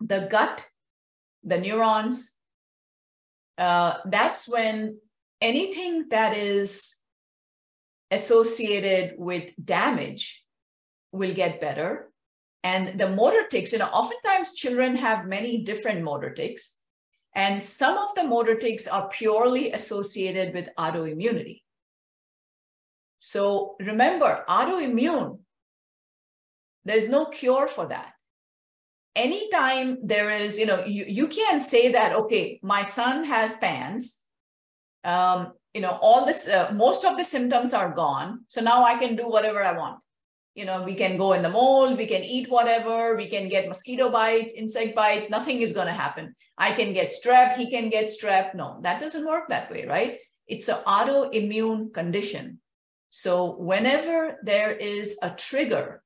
the 0.00 0.28
gut 0.30 0.64
the 1.48 1.58
neurons 1.58 2.38
uh, 3.56 3.98
that's 4.06 4.48
when 4.48 4.98
anything 5.40 6.08
that 6.10 6.36
is 6.36 6.96
associated 8.10 9.14
with 9.18 9.52
damage 9.62 10.44
will 11.12 11.34
get 11.34 11.60
better 11.60 12.08
and 12.64 12.98
the 12.98 13.08
motor 13.08 13.46
tics, 13.48 13.72
you 13.72 13.78
know, 13.78 13.86
oftentimes 13.86 14.54
children 14.54 14.96
have 14.96 15.26
many 15.26 15.62
different 15.62 16.02
motor 16.02 16.30
tics. 16.30 16.76
And 17.34 17.62
some 17.64 17.96
of 17.96 18.14
the 18.14 18.24
motor 18.24 18.56
tics 18.56 18.88
are 18.88 19.08
purely 19.08 19.72
associated 19.72 20.54
with 20.54 20.68
autoimmunity. 20.78 21.62
So 23.20 23.76
remember, 23.80 24.44
autoimmune, 24.48 25.38
there's 26.84 27.08
no 27.08 27.26
cure 27.26 27.68
for 27.68 27.86
that. 27.86 28.12
Anytime 29.18 29.98
there 30.02 30.30
is, 30.30 30.58
you 30.58 30.66
know, 30.66 30.84
you, 30.84 31.04
you 31.08 31.26
can 31.28 31.58
say 31.58 31.92
that, 31.92 32.14
okay, 32.14 32.60
my 32.62 32.82
son 32.82 33.24
has 33.24 33.52
PANS. 33.58 34.18
Um, 35.04 35.52
you 35.74 35.80
know, 35.80 35.98
all 36.00 36.24
this, 36.24 36.46
uh, 36.46 36.70
most 36.74 37.04
of 37.04 37.16
the 37.16 37.24
symptoms 37.24 37.74
are 37.74 37.92
gone. 37.92 38.44
So 38.48 38.60
now 38.60 38.84
I 38.84 38.96
can 38.98 39.16
do 39.16 39.28
whatever 39.28 39.62
I 39.62 39.76
want 39.76 39.98
you 40.58 40.64
know, 40.64 40.82
we 40.82 40.96
can 40.96 41.16
go 41.16 41.34
in 41.34 41.42
the 41.42 41.48
mall, 41.48 41.94
we 41.94 42.06
can 42.08 42.24
eat 42.24 42.50
whatever, 42.50 43.14
we 43.14 43.28
can 43.28 43.48
get 43.48 43.68
mosquito 43.68 44.10
bites, 44.10 44.52
insect 44.54 44.92
bites, 44.96 45.30
nothing 45.30 45.62
is 45.62 45.72
going 45.72 45.86
to 45.86 45.92
happen. 45.92 46.34
I 46.58 46.72
can 46.72 46.92
get 46.92 47.12
strep, 47.12 47.56
he 47.56 47.70
can 47.70 47.90
get 47.90 48.06
strep. 48.06 48.56
No, 48.56 48.80
that 48.82 49.00
doesn't 49.00 49.24
work 49.24 49.48
that 49.50 49.70
way, 49.70 49.86
right? 49.86 50.18
It's 50.48 50.66
an 50.66 50.78
autoimmune 50.84 51.94
condition. 51.94 52.58
So 53.10 53.54
whenever 53.54 54.38
there 54.42 54.72
is 54.72 55.16
a 55.22 55.30
trigger, 55.30 56.02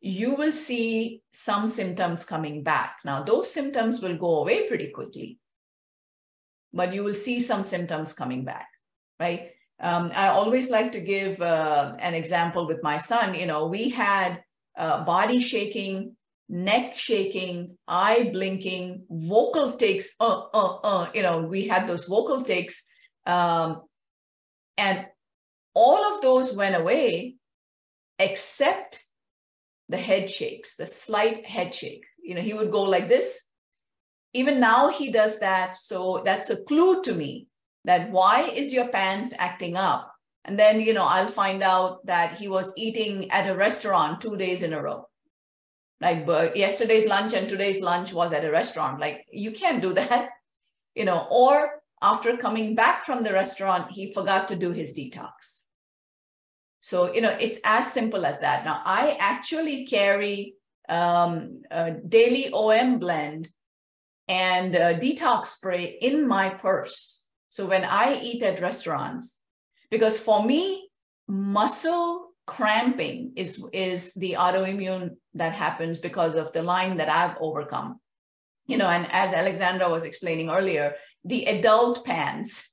you 0.00 0.34
will 0.34 0.52
see 0.52 1.22
some 1.32 1.68
symptoms 1.68 2.24
coming 2.24 2.62
back. 2.62 2.96
Now, 3.04 3.22
those 3.22 3.52
symptoms 3.52 4.02
will 4.02 4.16
go 4.16 4.40
away 4.40 4.66
pretty 4.66 4.88
quickly, 4.88 5.38
but 6.72 6.94
you 6.94 7.04
will 7.04 7.14
see 7.14 7.40
some 7.40 7.64
symptoms 7.64 8.14
coming 8.14 8.44
back, 8.44 8.68
right? 9.18 9.50
Um, 9.78 10.10
I 10.14 10.28
always 10.28 10.70
like 10.70 10.92
to 10.92 11.00
give 11.00 11.40
uh, 11.40 11.96
an 11.98 12.14
example 12.14 12.66
with 12.66 12.82
my 12.82 12.96
son. 12.96 13.34
You 13.34 13.46
know, 13.46 13.66
we 13.66 13.90
had 13.90 14.42
uh, 14.76 15.04
body 15.04 15.40
shaking, 15.40 16.16
neck 16.48 16.94
shaking, 16.94 17.76
eye 17.86 18.30
blinking, 18.32 19.04
vocal 19.10 19.72
tics. 19.72 20.10
Uh, 20.18 20.44
uh, 20.52 20.76
uh. 20.82 21.10
You 21.14 21.22
know, 21.22 21.42
we 21.42 21.66
had 21.66 21.86
those 21.86 22.04
vocal 22.04 22.42
tics, 22.42 22.86
um, 23.26 23.82
and 24.76 25.06
all 25.74 26.14
of 26.14 26.20
those 26.20 26.54
went 26.54 26.76
away, 26.76 27.36
except 28.18 28.99
the 29.90 29.98
head 29.98 30.30
shakes, 30.30 30.76
the 30.76 30.86
slight 30.86 31.44
head 31.44 31.74
shake. 31.74 32.04
You 32.22 32.36
know, 32.36 32.40
he 32.40 32.54
would 32.54 32.70
go 32.70 32.82
like 32.82 33.08
this. 33.08 33.46
Even 34.32 34.60
now, 34.60 34.90
he 34.90 35.10
does 35.10 35.40
that. 35.40 35.74
So 35.74 36.22
that's 36.24 36.48
a 36.48 36.62
clue 36.64 37.02
to 37.02 37.12
me 37.12 37.48
that 37.84 38.10
why 38.10 38.42
is 38.42 38.72
your 38.72 38.88
PANS 38.88 39.34
acting 39.38 39.76
up? 39.76 40.12
And 40.44 40.58
then, 40.58 40.80
you 40.80 40.94
know, 40.94 41.04
I'll 41.04 41.28
find 41.28 41.62
out 41.62 42.06
that 42.06 42.38
he 42.38 42.48
was 42.48 42.72
eating 42.76 43.30
at 43.30 43.50
a 43.50 43.56
restaurant 43.56 44.20
two 44.20 44.36
days 44.36 44.62
in 44.62 44.72
a 44.72 44.80
row. 44.80 45.06
Like 46.00 46.26
yesterday's 46.54 47.06
lunch 47.06 47.34
and 47.34 47.48
today's 47.48 47.82
lunch 47.82 48.12
was 48.12 48.32
at 48.32 48.44
a 48.44 48.50
restaurant. 48.50 49.00
Like 49.00 49.26
you 49.30 49.50
can't 49.50 49.82
do 49.82 49.92
that, 49.94 50.30
you 50.94 51.04
know, 51.04 51.26
or 51.30 51.82
after 52.00 52.36
coming 52.36 52.74
back 52.74 53.02
from 53.02 53.22
the 53.22 53.32
restaurant, 53.32 53.90
he 53.90 54.14
forgot 54.14 54.48
to 54.48 54.56
do 54.56 54.70
his 54.70 54.96
detox. 54.96 55.59
So, 56.80 57.12
you 57.12 57.20
know, 57.20 57.36
it's 57.40 57.60
as 57.64 57.92
simple 57.92 58.24
as 58.24 58.40
that. 58.40 58.64
Now, 58.64 58.82
I 58.84 59.16
actually 59.20 59.86
carry 59.86 60.54
um, 60.88 61.62
a 61.70 61.92
daily 61.92 62.50
OM 62.52 62.98
blend 62.98 63.50
and 64.28 64.74
detox 64.74 65.48
spray 65.48 65.98
in 66.00 66.26
my 66.26 66.50
purse 66.50 67.20
so 67.50 67.66
when 67.66 67.84
I 67.84 68.18
eat 68.22 68.42
at 68.44 68.60
restaurants, 68.60 69.42
because 69.90 70.16
for 70.16 70.42
me, 70.44 70.88
muscle 71.28 72.30
cramping 72.46 73.32
is, 73.36 73.62
is 73.72 74.14
the 74.14 74.34
autoimmune 74.38 75.16
that 75.34 75.52
happens 75.52 75.98
because 75.98 76.36
of 76.36 76.52
the 76.52 76.62
Lyme 76.62 76.96
that 76.98 77.08
I've 77.08 77.36
overcome. 77.40 78.00
You 78.66 78.76
know, 78.76 78.88
and 78.88 79.08
as 79.10 79.32
Alexandra 79.32 79.90
was 79.90 80.04
explaining 80.04 80.48
earlier, 80.48 80.94
the 81.24 81.44
adult 81.46 82.04
PANS. 82.04 82.68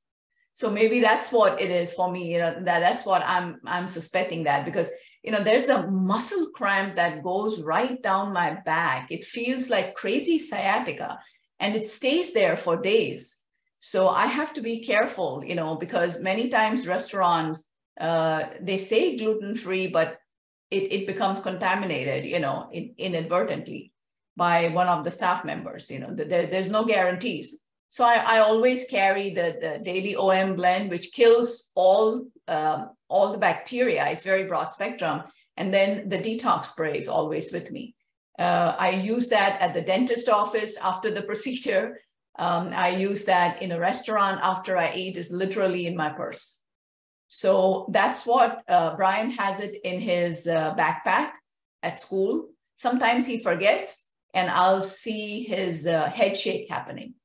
So 0.58 0.72
maybe 0.72 1.02
that's 1.02 1.32
what 1.32 1.62
it 1.62 1.70
is 1.70 1.94
for 1.94 2.12
me. 2.12 2.34
You 2.34 2.40
know, 2.40 2.54
that 2.64 2.80
that's 2.80 3.06
what 3.06 3.22
I'm 3.24 3.62
I'm 3.64 3.86
suspecting 3.86 4.46
that 4.46 4.66
because 4.66 4.88
you 5.22 5.32
know 5.32 5.44
there's 5.44 5.70
a 5.70 5.86
muscle 5.86 6.48
cramp 6.48 6.96
that 6.96 7.22
goes 7.22 7.62
right 7.62 8.02
down 8.02 8.34
my 8.34 8.58
back. 8.66 9.12
It 9.12 9.24
feels 9.24 9.70
like 9.70 9.94
crazy 9.94 10.40
sciatica, 10.40 11.20
and 11.60 11.76
it 11.76 11.86
stays 11.86 12.34
there 12.34 12.58
for 12.58 12.76
days. 12.76 13.40
So 13.82 14.10
I 14.10 14.26
have 14.26 14.52
to 14.54 14.62
be 14.62 14.84
careful, 14.84 15.44
you 15.46 15.54
know, 15.54 15.76
because 15.76 16.24
many 16.24 16.50
times 16.50 16.88
restaurants, 16.88 17.64
uh, 18.02 18.46
they 18.60 18.80
say 18.80 19.16
gluten 19.16 19.54
free, 19.54 19.86
but 19.86 20.18
it, 20.72 20.92
it 20.92 21.06
becomes 21.06 21.40
contaminated, 21.40 22.26
you 22.26 22.40
know, 22.40 22.68
in, 22.74 22.96
inadvertently 22.98 23.92
by 24.36 24.70
one 24.70 24.88
of 24.88 25.04
the 25.04 25.12
staff 25.12 25.46
members, 25.46 25.92
you 25.92 26.00
know, 26.00 26.16
there, 26.16 26.48
there's 26.48 26.72
no 26.72 26.84
guarantees. 26.84 27.60
So 27.90 28.04
I, 28.04 28.16
I 28.16 28.40
always 28.40 28.88
carry 28.88 29.30
the, 29.32 29.58
the 29.62 29.80
daily 29.84 30.16
OM 30.16 30.56
blend, 30.56 30.90
which 30.90 31.14
kills 31.14 31.72
all, 31.76 32.28
um, 32.48 32.92
all 33.08 33.32
the 33.32 33.38
bacteria. 33.38 34.08
It's 34.10 34.24
very 34.24 34.44
broad 34.44 34.72
spectrum. 34.72 35.24
And 35.56 35.74
then 35.74 36.10
the 36.10 36.20
detox 36.20 36.68
spray 36.68 36.98
is 36.98 37.08
always 37.08 37.52
with 37.52 37.72
me. 37.72 37.96
Uh, 38.38 38.76
I 38.78 38.92
use 38.92 39.30
that 39.30 39.60
at 39.62 39.74
the 39.74 39.82
dentist 39.82 40.30
office 40.30 40.78
after 40.78 41.12
the 41.12 41.22
procedure 41.32 41.98
um, 42.38 42.72
I 42.74 42.90
use 42.90 43.26
that 43.26 43.62
in 43.62 43.72
a 43.72 43.80
restaurant 43.80 44.40
after 44.44 44.78
I 44.78 44.94
eat 44.94 45.18
is 45.18 45.32
literally 45.32 45.88
in 45.88 45.96
my 45.96 46.10
purse. 46.10 46.62
So 47.30 47.90
that's 47.92 48.26
what 48.26 48.62
uh, 48.68 48.96
Brian 48.96 49.32
has 49.32 49.60
it 49.60 49.76
in 49.84 50.00
his 50.00 50.48
uh, 50.48 50.76
backpack 50.76 51.32
at 51.82 51.98
school. 51.98 52.50
Sometimes 52.76 53.26
he 53.26 53.40
forgets 53.40 54.10
and 54.34 54.50
I'll 54.52 54.84
see 54.84 55.44
his 55.44 55.88
uh, 55.88 56.10
head 56.10 56.38
shake 56.38 56.70
happening. 56.70 57.16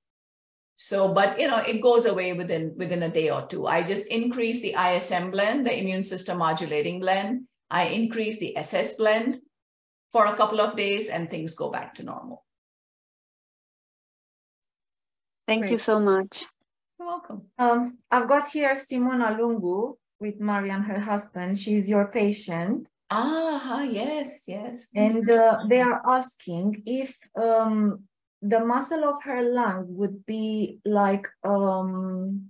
So, 0.77 1.13
but 1.13 1.39
you 1.39 1.47
know, 1.47 1.59
it 1.59 1.81
goes 1.81 2.07
away 2.07 2.33
within 2.33 2.75
within 2.77 3.03
a 3.03 3.09
day 3.09 3.31
or 3.31 3.47
two. 3.47 3.67
I 3.67 3.83
just 3.83 4.07
increase 4.09 4.63
the 4.63 4.75
ISM 4.75 5.31
blend, 5.31 5.67
the 5.67 5.79
immune 5.79 6.03
system 6.03 6.39
modulating 6.39 7.01
blend. 7.01 7.47
I 7.71 7.87
increase 7.87 8.39
the 8.39 8.57
SS 8.57 8.97
blend 8.97 9.41
for 10.11 10.27
a 10.27 10.37
couple 10.37 10.61
of 10.61 10.77
days, 10.77 11.09
and 11.09 11.31
things 11.31 11.55
go 11.55 11.71
back 11.71 11.95
to 11.95 12.03
normal. 12.03 12.45
Thank 15.47 15.63
Great. 15.63 15.73
you 15.73 15.79
so 15.79 16.01
much. 16.01 16.45
You're 16.99 17.09
welcome. 17.09 17.43
Um, 17.59 17.99
I've 18.11 18.29
got 18.29 18.49
here 18.49 18.75
Simona 18.75 19.37
Lungu 19.39 19.97
with 20.21 20.41
Marian, 20.41 20.83
her 20.83 21.01
husband. 21.01 21.59
She's 21.59 21.89
your 21.89 22.07
patient. 22.07 22.89
Ah, 23.11 23.83
yes, 23.83 24.45
yes. 24.49 24.89
And 24.95 25.29
uh, 25.29 25.65
they 25.69 25.81
are 25.81 26.01
asking 26.07 26.83
if 26.87 27.17
um, 27.37 28.05
the 28.43 28.65
muscle 28.65 29.05
of 29.05 29.23
her 29.23 29.41
lung 29.43 29.87
would 29.89 30.27
be 30.27 30.81
like 30.85 31.29
um, 31.45 32.49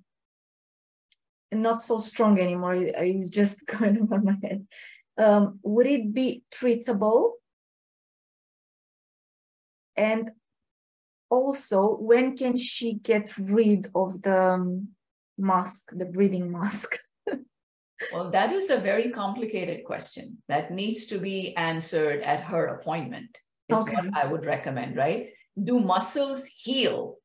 not 1.53 1.81
so 1.83 2.01
strong 2.01 2.41
anymore. 2.41 2.75
It's 2.75 3.29
just 3.29 3.67
going 3.79 4.01
over 4.01 4.21
my 4.21 4.37
head. 4.43 4.67
Um, 5.19 5.61
would 5.63 5.87
it 5.87 6.15
be 6.15 6.43
treatable? 6.51 7.33
And 9.95 10.31
also, 11.29 11.97
when 11.97 12.37
can 12.37 12.57
she 12.57 12.95
get 12.95 13.37
rid 13.39 13.89
of 13.95 14.23
the 14.23 14.55
um, 14.55 14.89
mask, 15.37 15.91
the 15.93 16.07
breathing 16.07 16.51
mask? 16.51 16.99
Well, 18.13 18.33
that 18.33 18.53
is 18.53 18.69
a 18.69 18.79
very 18.79 19.11
complicated 19.11 19.85
question 19.85 20.39
that 20.49 20.73
needs 20.73 21.07
to 21.07 21.19
be 21.19 21.57
answered 21.57 22.21
at 22.23 22.41
her 22.41 22.67
appointment, 22.75 23.39
is 23.69 23.79
okay. 23.79 23.95
what 23.95 24.07
I 24.13 24.27
would 24.27 24.45
recommend, 24.45 24.97
right? 24.97 25.29
Do 25.61 25.81
muscles 25.81 26.47
heal? 26.47 27.19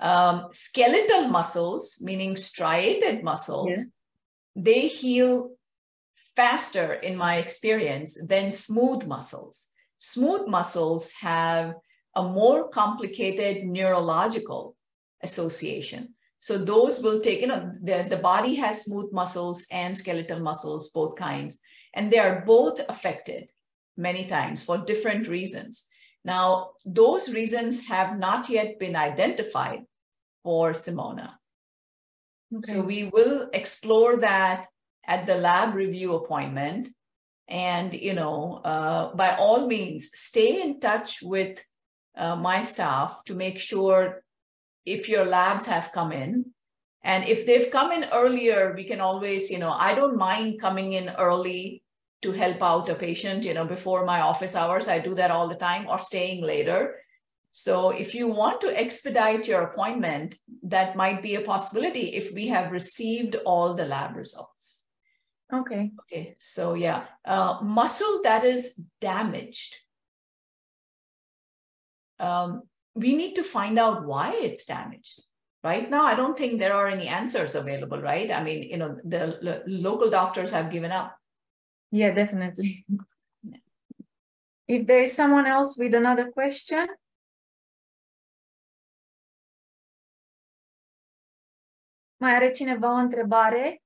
Um, 0.00 0.48
skeletal 0.52 1.28
muscles, 1.28 1.98
meaning 2.00 2.36
striated 2.36 3.22
muscles, 3.22 3.70
yeah. 3.70 3.84
they 4.56 4.88
heal 4.88 5.52
faster, 6.34 6.94
in 6.94 7.16
my 7.16 7.36
experience, 7.36 8.26
than 8.26 8.50
smooth 8.50 9.06
muscles. 9.06 9.68
Smooth 9.98 10.48
muscles 10.48 11.12
have 11.20 11.74
a 12.16 12.22
more 12.22 12.68
complicated 12.68 13.64
neurological 13.64 14.76
association. 15.22 16.14
So 16.40 16.58
those 16.58 17.00
will 17.00 17.20
take, 17.20 17.40
you 17.40 17.46
know, 17.46 17.72
the, 17.80 18.06
the 18.10 18.16
body 18.16 18.56
has 18.56 18.82
smooth 18.82 19.12
muscles 19.12 19.64
and 19.70 19.96
skeletal 19.96 20.40
muscles, 20.40 20.90
both 20.90 21.14
kinds, 21.14 21.60
and 21.94 22.10
they 22.10 22.18
are 22.18 22.42
both 22.44 22.80
affected 22.88 23.48
many 23.96 24.26
times 24.26 24.62
for 24.62 24.78
different 24.78 25.28
reasons. 25.28 25.88
Now, 26.24 26.70
those 26.84 27.32
reasons 27.32 27.88
have 27.88 28.18
not 28.18 28.48
yet 28.48 28.78
been 28.78 28.96
identified 28.96 29.82
for 30.42 30.72
Simona. 30.72 31.34
Okay. 32.54 32.72
So 32.72 32.82
we 32.82 33.04
will 33.04 33.48
explore 33.52 34.18
that 34.18 34.68
at 35.04 35.26
the 35.26 35.34
lab 35.34 35.74
review 35.74 36.14
appointment. 36.14 36.90
And, 37.48 37.92
you 37.92 38.14
know, 38.14 38.60
uh, 38.64 39.14
by 39.14 39.36
all 39.36 39.66
means, 39.66 40.10
stay 40.14 40.62
in 40.62 40.80
touch 40.80 41.22
with 41.22 41.58
uh, 42.16 42.36
my 42.36 42.62
staff 42.62 43.24
to 43.24 43.34
make 43.34 43.58
sure 43.58 44.22
if 44.86 45.08
your 45.08 45.24
labs 45.24 45.66
have 45.66 45.92
come 45.92 46.12
in. 46.12 46.46
And 47.02 47.26
if 47.26 47.46
they've 47.46 47.70
come 47.70 47.90
in 47.90 48.04
earlier, 48.12 48.74
we 48.76 48.84
can 48.84 49.00
always, 49.00 49.50
you 49.50 49.58
know, 49.58 49.70
I 49.70 49.94
don't 49.94 50.16
mind 50.16 50.60
coming 50.60 50.92
in 50.92 51.08
early 51.10 51.81
to 52.22 52.32
help 52.32 52.62
out 52.62 52.88
a 52.88 52.94
patient, 52.94 53.44
you 53.44 53.54
know, 53.54 53.64
before 53.64 54.04
my 54.04 54.20
office 54.20 54.54
hours. 54.54 54.88
I 54.88 54.98
do 54.98 55.14
that 55.16 55.30
all 55.30 55.48
the 55.48 55.56
time 55.56 55.86
or 55.88 55.98
staying 55.98 56.42
later. 56.42 56.96
So 57.50 57.90
if 57.90 58.14
you 58.14 58.28
want 58.28 58.60
to 58.62 58.80
expedite 58.80 59.46
your 59.46 59.62
appointment, 59.62 60.36
that 60.62 60.96
might 60.96 61.22
be 61.22 61.34
a 61.34 61.42
possibility 61.42 62.14
if 62.14 62.32
we 62.32 62.48
have 62.48 62.72
received 62.72 63.36
all 63.44 63.74
the 63.74 63.84
lab 63.84 64.16
results. 64.16 64.84
Okay. 65.52 65.90
Okay. 66.00 66.34
So 66.38 66.74
yeah, 66.74 67.04
uh, 67.26 67.58
muscle 67.62 68.20
that 68.24 68.44
is 68.44 68.80
damaged. 69.00 69.76
Um, 72.18 72.62
we 72.94 73.16
need 73.16 73.34
to 73.34 73.42
find 73.42 73.78
out 73.78 74.06
why 74.06 74.34
it's 74.34 74.64
damaged 74.64 75.22
right 75.64 75.88
now 75.90 76.02
i 76.04 76.14
don't 76.14 76.36
think 76.36 76.58
there 76.58 76.74
are 76.74 76.88
any 76.88 77.06
answers 77.06 77.54
available 77.54 78.00
right 78.00 78.30
i 78.30 78.42
mean 78.42 78.62
you 78.62 78.76
know 78.76 78.98
the 79.04 79.38
lo- 79.42 79.62
local 79.66 80.10
doctors 80.10 80.50
have 80.50 80.70
given 80.70 80.92
up 80.92 81.16
yeah 81.92 82.12
definitely. 82.14 82.86
If 84.66 84.86
there 84.86 85.02
is 85.02 85.14
someone 85.14 85.46
else 85.46 85.76
with 85.76 85.94
another 85.94 86.30
question? 86.30 86.86
Mai 92.16 92.34
are 92.34 92.50
cineva 92.50 92.88
o 92.88 92.96
întrebare? 92.96 93.82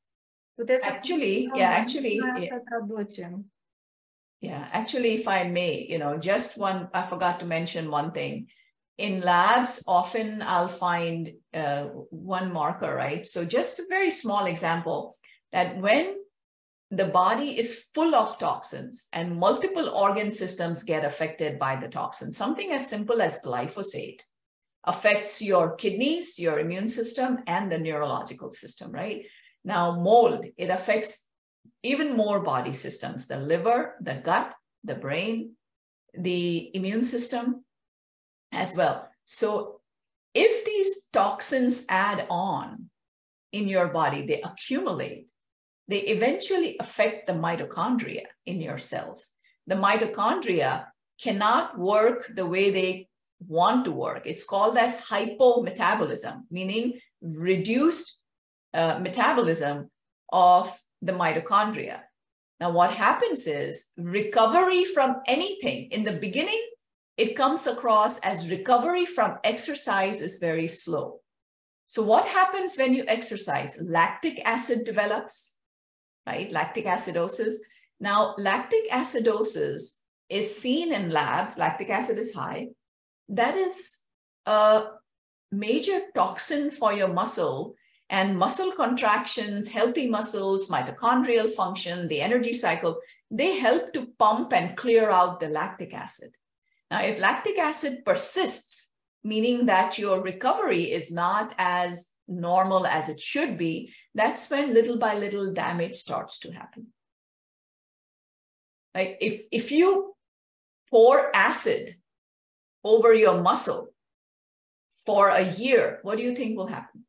Puteți 0.54 0.88
actually 0.88 1.50
yeah 1.54 1.78
actually 1.78 2.14
yeah. 2.14 2.60
traducem. 2.64 3.52
Yeah 4.38 4.68
actually 4.72 5.14
if 5.14 5.26
i 5.26 5.48
may 5.48 5.86
you 5.88 5.98
know 5.98 6.18
just 6.18 6.56
one 6.56 6.88
i 6.92 7.02
forgot 7.08 7.38
to 7.38 7.46
mention 7.46 7.90
one 7.90 8.10
thing. 8.10 8.48
In 8.98 9.20
labs, 9.20 9.82
often 9.86 10.40
I'll 10.40 10.68
find 10.70 11.34
uh, 11.52 11.84
one 12.10 12.50
marker, 12.50 12.94
right? 12.94 13.26
So 13.26 13.44
just 13.44 13.78
a 13.78 13.84
very 13.88 14.10
small 14.10 14.46
example 14.46 15.14
that 15.52 15.76
when 15.82 16.14
the 16.90 17.06
body 17.06 17.58
is 17.58 17.86
full 17.94 18.14
of 18.14 18.38
toxins 18.38 19.08
and 19.12 19.38
multiple 19.38 19.88
organ 19.88 20.30
systems 20.30 20.84
get 20.84 21.04
affected 21.04 21.58
by 21.58 21.76
the 21.76 21.88
toxin, 21.88 22.32
something 22.32 22.72
as 22.72 22.88
simple 22.88 23.20
as 23.20 23.42
glyphosate 23.42 24.22
affects 24.84 25.42
your 25.42 25.74
kidneys, 25.74 26.38
your 26.38 26.60
immune 26.60 26.86
system, 26.86 27.38
and 27.46 27.70
the 27.70 27.78
neurological 27.78 28.52
system, 28.52 28.92
right? 28.92 29.26
Now, 29.64 30.00
mold, 30.00 30.44
it 30.56 30.70
affects 30.70 31.26
even 31.82 32.16
more 32.16 32.40
body 32.40 32.72
systems, 32.72 33.26
the 33.26 33.38
liver, 33.38 33.96
the 34.00 34.14
gut, 34.14 34.54
the 34.84 34.94
brain, 34.94 35.56
the 36.16 36.70
immune 36.72 37.02
system, 37.02 37.64
as 38.52 38.76
well. 38.76 39.08
So 39.24 39.80
if 40.34 40.64
these 40.64 41.08
toxins 41.12 41.84
add 41.88 42.26
on 42.30 42.90
in 43.50 43.66
your 43.66 43.88
body, 43.88 44.24
they 44.24 44.40
accumulate, 44.40 45.26
they 45.88 46.00
eventually 46.00 46.76
affect 46.80 47.26
the 47.26 47.32
mitochondria 47.32 48.24
in 48.44 48.60
your 48.60 48.78
cells. 48.78 49.30
The 49.66 49.76
mitochondria 49.76 50.86
cannot 51.20 51.78
work 51.78 52.30
the 52.34 52.46
way 52.46 52.70
they 52.70 53.08
want 53.46 53.84
to 53.84 53.92
work. 53.92 54.22
It's 54.24 54.44
called 54.44 54.76
as 54.78 54.96
hypometabolism, 54.96 56.42
meaning 56.50 57.00
reduced 57.20 58.18
uh, 58.74 58.98
metabolism 58.98 59.90
of 60.30 60.78
the 61.02 61.12
mitochondria. 61.12 62.00
Now, 62.60 62.70
what 62.70 62.92
happens 62.92 63.46
is 63.46 63.92
recovery 63.96 64.84
from 64.84 65.16
anything 65.26 65.90
in 65.90 66.04
the 66.04 66.12
beginning, 66.12 66.62
it 67.16 67.36
comes 67.36 67.66
across 67.66 68.18
as 68.20 68.50
recovery 68.50 69.06
from 69.06 69.38
exercise 69.44 70.20
is 70.20 70.38
very 70.38 70.68
slow. 70.68 71.20
So 71.88 72.02
what 72.02 72.26
happens 72.26 72.76
when 72.76 72.94
you 72.94 73.04
exercise? 73.06 73.80
Lactic 73.82 74.40
acid 74.44 74.84
develops, 74.84 75.55
right? 76.26 76.50
Lactic 76.50 76.86
acidosis. 76.86 77.54
Now, 78.00 78.34
lactic 78.38 78.90
acidosis 78.90 80.00
is 80.28 80.56
seen 80.56 80.92
in 80.92 81.10
labs, 81.10 81.56
lactic 81.56 81.90
acid 81.90 82.18
is 82.18 82.34
high. 82.34 82.68
That 83.28 83.56
is 83.56 83.98
a 84.44 84.84
major 85.50 86.00
toxin 86.14 86.70
for 86.70 86.92
your 86.92 87.08
muscle 87.08 87.74
and 88.08 88.38
muscle 88.38 88.72
contractions, 88.72 89.68
healthy 89.68 90.08
muscles, 90.08 90.68
mitochondrial 90.68 91.50
function, 91.50 92.06
the 92.08 92.20
energy 92.20 92.54
cycle, 92.54 93.00
they 93.30 93.58
help 93.58 93.92
to 93.92 94.08
pump 94.18 94.52
and 94.52 94.76
clear 94.76 95.10
out 95.10 95.40
the 95.40 95.48
lactic 95.48 95.92
acid. 95.92 96.30
Now, 96.90 97.02
if 97.02 97.18
lactic 97.18 97.58
acid 97.58 98.04
persists, 98.04 98.90
meaning 99.24 99.66
that 99.66 99.98
your 99.98 100.22
recovery 100.22 100.92
is 100.92 101.10
not 101.10 101.52
as 101.58 102.12
normal 102.28 102.86
as 102.86 103.08
it 103.08 103.18
should 103.18 103.58
be, 103.58 103.92
that's 104.16 104.50
when 104.50 104.72
little 104.72 104.96
by 104.96 105.14
little 105.14 105.52
damage 105.52 105.96
starts 105.96 106.40
to 106.40 106.50
happen. 106.50 106.88
Like 108.94 109.18
if, 109.20 109.42
if 109.52 109.70
you 109.70 110.14
pour 110.90 111.34
acid 111.36 111.96
over 112.82 113.12
your 113.12 113.42
muscle 113.42 113.90
for 115.04 115.28
a 115.28 115.42
year, 115.42 115.98
what 116.02 116.16
do 116.16 116.24
you 116.24 116.34
think 116.34 116.56
will 116.56 116.66
happen? 116.66 117.04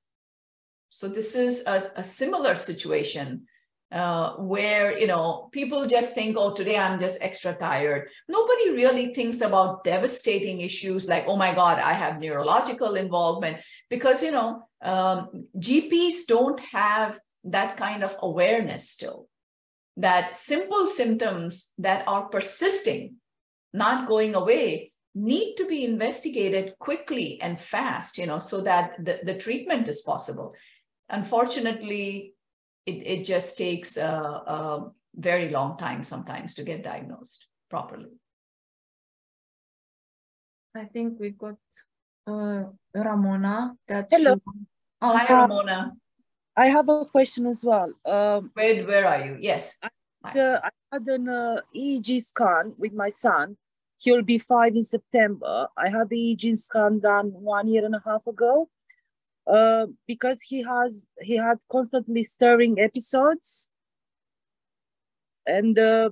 So 0.90 1.08
this 1.08 1.36
is 1.36 1.64
a, 1.66 1.82
a 1.96 2.04
similar 2.04 2.56
situation 2.56 3.47
uh, 3.92 4.36
where 4.36 4.98
you 4.98 5.08
know 5.08 5.50
people 5.52 5.86
just 5.86 6.14
think 6.14 6.36
oh 6.38 6.54
today 6.54 6.78
i'm 6.78 7.00
just 7.00 7.22
extra 7.22 7.54
tired. 7.54 8.10
Nobody 8.28 8.72
really 8.72 9.14
thinks 9.14 9.42
about 9.42 9.84
devastating 9.84 10.62
issues 10.62 11.08
like 11.08 11.26
oh 11.28 11.38
my 11.38 11.56
god 11.56 11.80
i 11.80 11.94
have 11.94 12.20
neurological 12.20 12.96
involvement. 12.96 13.58
Because 13.90 14.22
you 14.22 14.32
know 14.32 14.68
um, 14.82 15.48
gps 15.58 16.26
don't 16.28 16.60
have 16.60 17.20
that 17.46 17.78
kind 17.78 18.04
of 18.04 18.16
awareness 18.22 18.90
still. 18.90 19.28
That 19.96 20.36
simple 20.36 20.86
symptoms 20.88 21.72
that 21.80 22.08
are 22.08 22.28
persisting 22.28 23.16
not 23.74 24.08
going 24.08 24.36
away 24.36 24.92
need 25.16 25.56
to 25.56 25.66
be 25.66 25.84
investigated 25.84 26.78
quickly 26.78 27.42
and 27.42 27.60
fast, 27.60 28.18
you 28.18 28.28
know, 28.28 28.40
so 28.40 28.62
that 28.62 29.04
the, 29.04 29.20
the 29.24 29.36
treatment 29.36 29.88
is 29.88 30.02
possible. 30.02 30.54
Unfortunately, 31.10 32.34
it, 32.88 33.06
it 33.06 33.24
just 33.26 33.58
takes 33.58 33.98
a, 33.98 34.08
a 34.08 34.92
very 35.16 35.50
long 35.50 35.78
time 35.78 36.04
sometimes 36.04 36.56
to 36.56 36.64
get 36.64 36.84
diagnosed 36.84 37.46
properly. 37.70 38.12
I 40.74 40.86
think 40.86 41.20
we've 41.20 41.38
got 41.38 41.58
uh, 42.26 42.64
Ramona. 42.96 43.76
That 43.88 44.08
Hello. 44.10 44.36
Oh, 45.02 45.18
hi, 45.18 45.26
Uh, 45.26 45.42
Ramona. 45.42 45.94
I 46.56 46.68
have 46.68 46.88
a 46.90 47.06
question 47.06 47.46
as 47.46 47.64
well. 47.66 47.94
Um, 48.06 48.52
Where, 48.54 48.86
where 48.86 49.06
are 49.06 49.26
you? 49.26 49.38
Yes. 49.40 49.78
the, 50.34 50.62
I 50.64 50.70
had 50.92 51.08
an 51.08 51.30
uh, 51.30 51.60
EEG 51.76 52.22
scan 52.22 52.74
with 52.78 52.94
my 52.94 53.10
son. 53.10 53.58
He'll 54.00 54.24
be 54.24 54.38
five 54.38 54.76
in 54.76 54.84
September. 54.84 55.68
I 55.76 55.90
had 55.90 56.10
the 56.10 56.16
EEG 56.16 56.58
scan 56.58 57.00
done 57.00 57.32
one 57.34 57.68
year 57.68 57.86
and 57.86 57.96
a 57.96 58.02
half 58.06 58.26
ago. 58.28 58.70
Uh, 59.48 59.88
because 60.08 60.42
he 60.42 60.62
has 60.62 61.08
he 61.22 61.38
had 61.38 61.58
constantly 61.72 62.24
stirring 62.24 62.80
episodes, 62.80 63.70
and 65.46 65.80
uh, 65.80 66.10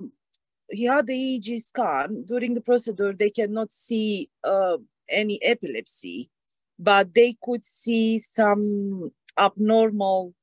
he 0.70 0.84
had 0.84 1.06
the 1.06 1.12
EEG 1.12 1.60
scan 1.60 2.24
during 2.24 2.54
the 2.54 2.62
procedure. 2.62 3.12
They 3.12 3.30
cannot 3.30 3.72
see 3.72 4.30
uh, 4.42 4.78
any 5.10 5.38
epilepsy, 5.42 6.30
but 6.78 7.14
they 7.14 7.36
could 7.42 7.64
see 7.64 8.18
some 8.20 9.12
abnormal 9.38 10.34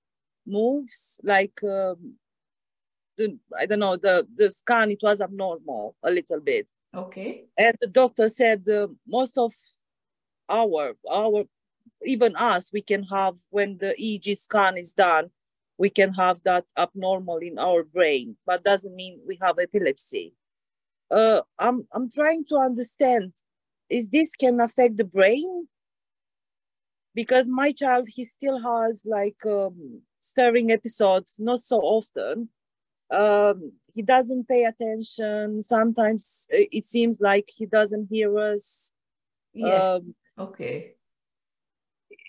moves 0.46 1.20
like 1.24 1.64
um, 1.64 2.14
the 3.18 3.38
I 3.58 3.66
don't 3.66 3.80
know 3.80 3.96
the 3.96 4.28
the 4.36 4.52
scan 4.52 4.92
it 4.92 5.00
was 5.02 5.22
abnormal 5.22 5.96
a 6.04 6.12
little 6.12 6.40
bit 6.40 6.68
Okay. 6.96 7.46
and 7.58 7.76
the 7.82 7.88
doctor 7.88 8.30
said 8.30 8.68
uh, 8.70 8.88
most 9.08 9.38
of 9.38 9.54
our 10.50 10.96
our 11.10 11.46
even 12.06 12.36
us 12.36 12.72
we 12.74 12.82
can 12.82 13.04
have 13.04 13.36
when 13.50 13.78
the 13.78 13.96
EEG 14.00 14.38
scan 14.38 14.78
is 14.78 14.94
done 14.94 15.30
we 15.78 15.90
can 15.90 16.14
have 16.14 16.42
that 16.44 16.66
abnormal 16.78 17.38
in 17.38 17.58
our 17.58 17.84
brain. 17.84 18.38
But 18.46 18.64
doesn't 18.64 18.96
mean 18.96 19.20
we 19.28 19.38
have 19.42 19.60
epilepsy. 19.60 20.34
Uh, 21.10 21.42
I'm 21.60 21.88
I'm 21.92 22.10
trying 22.10 22.46
to 22.46 22.58
understand 22.58 23.34
is 23.90 24.10
this 24.10 24.36
can 24.36 24.60
affect 24.60 24.98
the 24.98 25.04
brain? 25.04 25.68
Because 27.16 27.48
my 27.48 27.72
child 27.72 28.08
he 28.10 28.26
still 28.26 28.60
has 28.62 29.06
like 29.06 29.46
um, 29.46 30.02
stirring 30.20 30.72
episodes 30.72 31.36
not 31.38 31.60
so 31.60 31.80
often. 31.80 32.50
Um, 33.12 33.74
he 33.94 34.02
doesn't 34.02 34.48
pay 34.48 34.64
attention. 34.64 35.62
Sometimes 35.62 36.48
uh, 36.52 36.66
it 36.72 36.86
seems 36.86 37.20
like 37.20 37.50
he 37.56 37.66
doesn't 37.66 38.08
hear 38.10 38.40
us. 38.40 38.92
Yes. 39.54 39.86
um, 39.86 40.16
okay. 40.40 40.96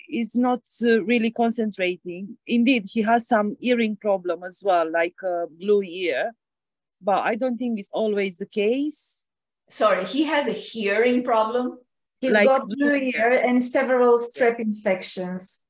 Is 0.09 0.35
not 0.37 0.61
uh, 0.85 1.03
really 1.05 1.31
concentrating 1.31 2.37
indeed 2.47 2.85
he 2.93 3.03
has 3.03 3.27
some 3.27 3.57
hearing 3.61 3.97
problem 3.97 4.45
as 4.45 4.63
well 4.63 4.91
like 4.91 5.15
a 5.23 5.47
glue 5.61 5.83
ear 5.83 6.33
but 7.01 7.21
i 7.25 7.35
don't 7.35 7.57
think 7.59 7.79
it's 7.79 7.91
always 7.93 8.37
the 8.37 8.47
case 8.47 9.23
Sorry, 9.69 10.05
he 10.05 10.25
has 10.25 10.47
a 10.47 10.53
hearing 10.53 11.25
problem. 11.25 11.79
He's 12.21 12.33
Like- 12.33 12.47
got 12.47 12.69
glue 12.69 12.97
ear 12.97 13.31
and 13.49 13.63
several 13.63 14.19
strep 14.19 14.61
infections. 14.61 15.67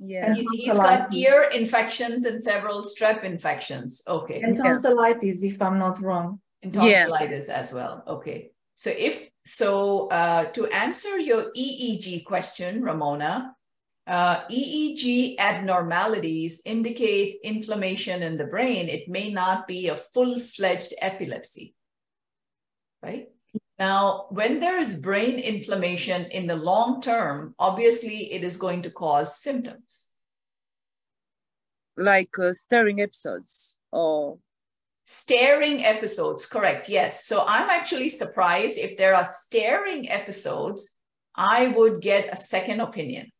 yeah 0.00 0.26
And 0.26 0.36
He- 0.36 0.46
He's 0.64 0.76
got 0.76 1.14
ear 1.14 1.44
infections 1.54 2.24
and 2.24 2.42
several 2.42 2.82
strep 2.82 3.22
infections. 3.24 4.02
Okay. 4.06 4.42
And 4.42 4.56
Yeah. 4.56 4.62
tonsillitis, 4.64 5.42
if 5.44 5.62
I'm 5.62 5.78
not 5.78 6.00
wrong. 6.00 6.40
and 6.62 6.74
Yeah. 6.74 7.06
tonsillitis 7.06 7.48
as 7.48 7.72
well. 7.72 8.02
Okay. 8.08 8.50
So 8.74 8.90
if 8.90 9.30
so, 9.44 10.08
uh, 10.18 10.44
to 10.56 10.66
answer 10.84 11.14
your 11.30 11.42
EEG 11.54 12.24
question, 12.24 12.82
Ramona, 12.82 13.54
uh, 14.08 14.46
EEG 14.48 15.36
abnormalities 15.38 16.62
indicate 16.64 17.36
inflammation 17.44 18.22
in 18.22 18.36
the 18.36 18.46
brain. 18.46 18.88
It 18.88 19.08
may 19.08 19.30
not 19.30 19.66
be 19.66 19.88
a 19.88 19.96
full-fledged 19.96 20.94
epilepsy, 21.00 21.74
right? 23.02 23.28
Now, 23.78 24.26
when 24.30 24.58
there 24.58 24.78
is 24.80 24.98
brain 24.98 25.38
inflammation 25.38 26.24
in 26.32 26.46
the 26.46 26.56
long 26.56 27.00
term, 27.00 27.54
obviously 27.58 28.32
it 28.32 28.42
is 28.42 28.56
going 28.56 28.82
to 28.82 28.90
cause 28.90 29.38
symptoms. 29.38 30.08
like 31.98 32.38
uh, 32.38 32.52
stirring 32.52 33.00
episodes 33.00 33.78
or 33.92 34.38
Staring 35.10 35.86
episodes, 35.86 36.44
correct. 36.44 36.86
Yes. 36.86 37.24
So 37.24 37.42
I'm 37.46 37.70
actually 37.70 38.10
surprised 38.10 38.76
if 38.76 38.98
there 38.98 39.14
are 39.14 39.24
staring 39.24 40.10
episodes, 40.10 40.98
I 41.34 41.68
would 41.68 42.02
get 42.02 42.28
a 42.30 42.36
second 42.36 42.80
opinion. 42.80 43.32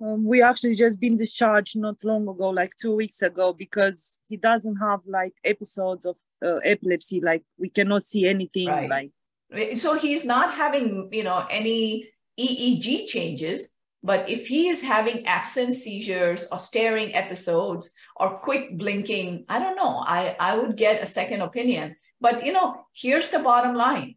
Um, 0.00 0.24
we 0.24 0.42
actually 0.42 0.74
just 0.74 1.00
been 1.00 1.16
discharged 1.16 1.78
not 1.78 2.04
long 2.04 2.28
ago, 2.28 2.50
like 2.50 2.76
two 2.76 2.94
weeks 2.94 3.22
ago, 3.22 3.52
because 3.52 4.20
he 4.26 4.36
doesn't 4.36 4.76
have 4.76 5.00
like 5.06 5.34
episodes 5.44 6.04
of 6.04 6.16
uh, 6.44 6.56
epilepsy. 6.64 7.20
Like 7.20 7.44
we 7.58 7.70
cannot 7.70 8.04
see 8.04 8.28
anything. 8.28 8.68
Right. 8.68 9.10
Like 9.50 9.78
So 9.78 9.94
he's 9.94 10.24
not 10.24 10.54
having, 10.54 11.08
you 11.12 11.24
know, 11.24 11.46
any 11.50 12.08
EEG 12.38 13.06
changes, 13.06 13.76
but 14.02 14.28
if 14.28 14.46
he 14.46 14.68
is 14.68 14.82
having 14.82 15.26
absent 15.26 15.76
seizures 15.76 16.46
or 16.52 16.58
staring 16.58 17.14
episodes 17.14 17.90
or 18.16 18.38
quick 18.38 18.76
blinking, 18.76 19.46
I 19.48 19.58
don't 19.58 19.76
know. 19.76 20.04
I, 20.06 20.36
I 20.38 20.58
would 20.58 20.76
get 20.76 21.02
a 21.02 21.06
second 21.06 21.40
opinion. 21.40 21.96
But 22.20 22.44
you 22.44 22.52
know, 22.52 22.86
here's 22.94 23.30
the 23.30 23.38
bottom 23.38 23.74
line. 23.74 24.16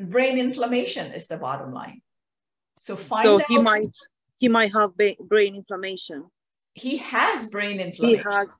Brain 0.00 0.38
inflammation 0.38 1.12
is 1.12 1.28
the 1.28 1.36
bottom 1.36 1.72
line. 1.72 2.02
So 2.78 2.96
find 2.96 3.22
so 3.22 3.36
out 3.36 3.44
he 3.46 3.58
might 3.58 3.94
he 4.40 4.48
might 4.48 4.72
have 4.72 4.90
brain 4.96 5.54
inflammation. 5.54 6.24
he 6.74 6.96
has 6.96 7.50
brain 7.50 7.78
inflammation. 7.78 8.24
He 8.24 8.30
has 8.30 8.58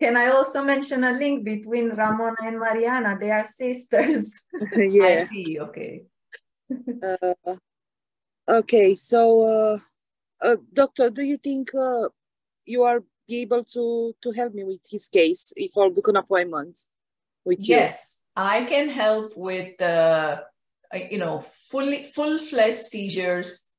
Can 0.00 0.16
I 0.16 0.28
also 0.28 0.62
mention 0.64 1.04
a 1.04 1.12
link 1.12 1.44
between 1.44 1.90
Ramona 1.90 2.36
and 2.44 2.58
Mariana? 2.58 3.16
They 3.20 3.30
are 3.30 3.44
sisters. 3.44 4.24
yeah. 4.76 5.04
I 5.04 5.24
see. 5.24 5.60
Okay. 5.60 6.02
Uh, 7.02 7.56
okay, 8.48 8.94
so 8.94 9.20
uh, 9.42 9.78
uh, 10.42 10.56
doctor, 10.72 11.10
do 11.10 11.22
you 11.22 11.36
think 11.36 11.74
uh, 11.74 12.08
you 12.64 12.82
are 12.84 13.02
able 13.28 13.64
to 13.64 14.14
to 14.22 14.28
help 14.32 14.52
me 14.54 14.64
with 14.64 14.84
his 14.90 15.08
case 15.08 15.52
if 15.56 15.72
I'll 15.76 15.90
book 15.90 16.08
an 16.08 16.16
appointment 16.16 16.78
with 17.44 17.66
you? 17.68 17.76
Yes, 17.76 18.22
I 18.36 18.64
can 18.64 18.88
help 18.88 19.36
with 19.36 19.76
the, 19.78 20.44
uh, 20.94 20.98
you 21.10 21.18
know, 21.18 21.40
fully 21.70 22.04
full-fledged 22.04 22.84
seizures 22.92 23.69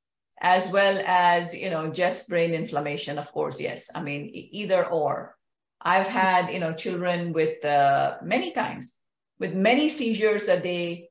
as 0.41 0.69
well 0.71 1.01
as, 1.05 1.55
you 1.55 1.69
know, 1.69 1.91
just 1.91 2.27
brain 2.27 2.53
inflammation, 2.53 3.17
of 3.17 3.31
course. 3.31 3.59
Yes. 3.59 3.89
I 3.93 4.01
mean, 4.01 4.29
either 4.33 4.85
or. 4.87 5.37
I've 5.79 6.07
had, 6.07 6.53
you 6.53 6.59
know, 6.59 6.73
children 6.73 7.33
with 7.33 7.63
uh, 7.65 8.17
many 8.23 8.51
times 8.51 8.97
with 9.41 9.55
many 9.55 9.89
seizures 9.89 10.47
a 10.47 10.61
day 10.61 11.09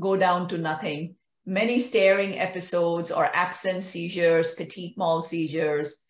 go 0.00 0.16
down 0.16 0.48
to 0.48 0.58
nothing, 0.58 1.14
many 1.46 1.78
staring 1.78 2.38
episodes 2.38 3.12
or 3.12 3.30
absent 3.32 3.84
seizures, 3.84 4.54
petit 4.54 4.94
mal 4.96 5.22
seizures. 5.22 6.02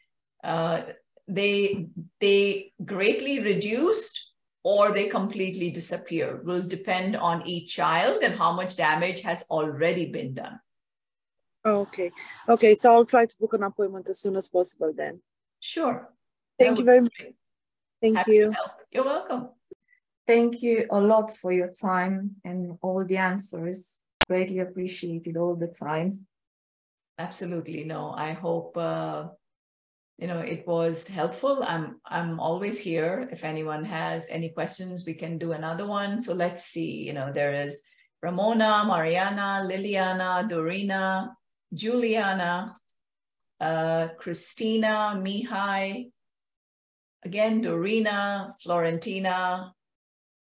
Uh, 0.42 0.82
they 1.28 1.86
they 2.20 2.72
greatly 2.84 3.40
reduced 3.40 4.32
or 4.64 4.92
they 4.92 5.08
completely 5.08 5.70
disappear 5.70 6.40
will 6.44 6.62
depend 6.62 7.14
on 7.16 7.46
each 7.46 7.74
child 7.74 8.22
and 8.22 8.34
how 8.34 8.52
much 8.52 8.76
damage 8.76 9.20
has 9.20 9.44
already 9.50 10.06
been 10.06 10.34
done. 10.34 10.58
Okay. 11.64 12.10
Okay, 12.48 12.74
so 12.74 12.92
I'll 12.92 13.04
try 13.04 13.26
to 13.26 13.36
book 13.38 13.54
an 13.54 13.62
appointment 13.62 14.08
as 14.08 14.18
soon 14.18 14.36
as 14.36 14.48
possible 14.48 14.92
then. 14.96 15.20
Sure. 15.60 16.08
Thank 16.58 16.76
That 16.76 16.78
you 16.80 16.84
very 16.84 16.98
be 17.00 17.04
much. 17.04 17.18
great. 17.18 17.36
Thank 18.00 18.16
Happy 18.18 18.32
you. 18.32 18.54
You're 18.90 19.04
welcome. 19.04 19.50
Thank 20.26 20.62
you 20.62 20.86
a 20.90 21.00
lot 21.00 21.36
for 21.36 21.52
your 21.52 21.70
time 21.70 22.36
and 22.44 22.78
all 22.82 23.04
the 23.04 23.16
answers. 23.16 24.02
Greatly 24.26 24.58
appreciated 24.60 25.36
all 25.36 25.56
the 25.56 25.68
time. 25.68 26.26
Absolutely. 27.18 27.84
No, 27.84 28.10
I 28.16 28.32
hope 28.32 28.76
uh, 28.76 29.28
you 30.18 30.26
know 30.26 30.38
it 30.38 30.66
was 30.66 31.06
helpful. 31.08 31.62
I'm 31.62 32.00
I'm 32.06 32.40
always 32.40 32.78
here. 32.78 33.28
If 33.30 33.44
anyone 33.44 33.84
has 33.84 34.28
any 34.30 34.48
questions, 34.50 35.04
we 35.06 35.14
can 35.14 35.38
do 35.38 35.52
another 35.52 35.86
one. 35.86 36.20
So 36.20 36.34
let's 36.34 36.64
see. 36.64 37.04
You 37.06 37.12
know, 37.12 37.32
there 37.32 37.66
is 37.66 37.82
Ramona, 38.22 38.84
Mariana, 38.86 39.66
Liliana, 39.68 40.48
Dorina, 40.48 41.30
Juliana, 41.72 42.74
uh, 43.60 44.08
Christina, 44.18 45.14
Mihai, 45.16 46.10
again, 47.24 47.62
Dorina, 47.62 48.52
Florentina. 48.62 49.72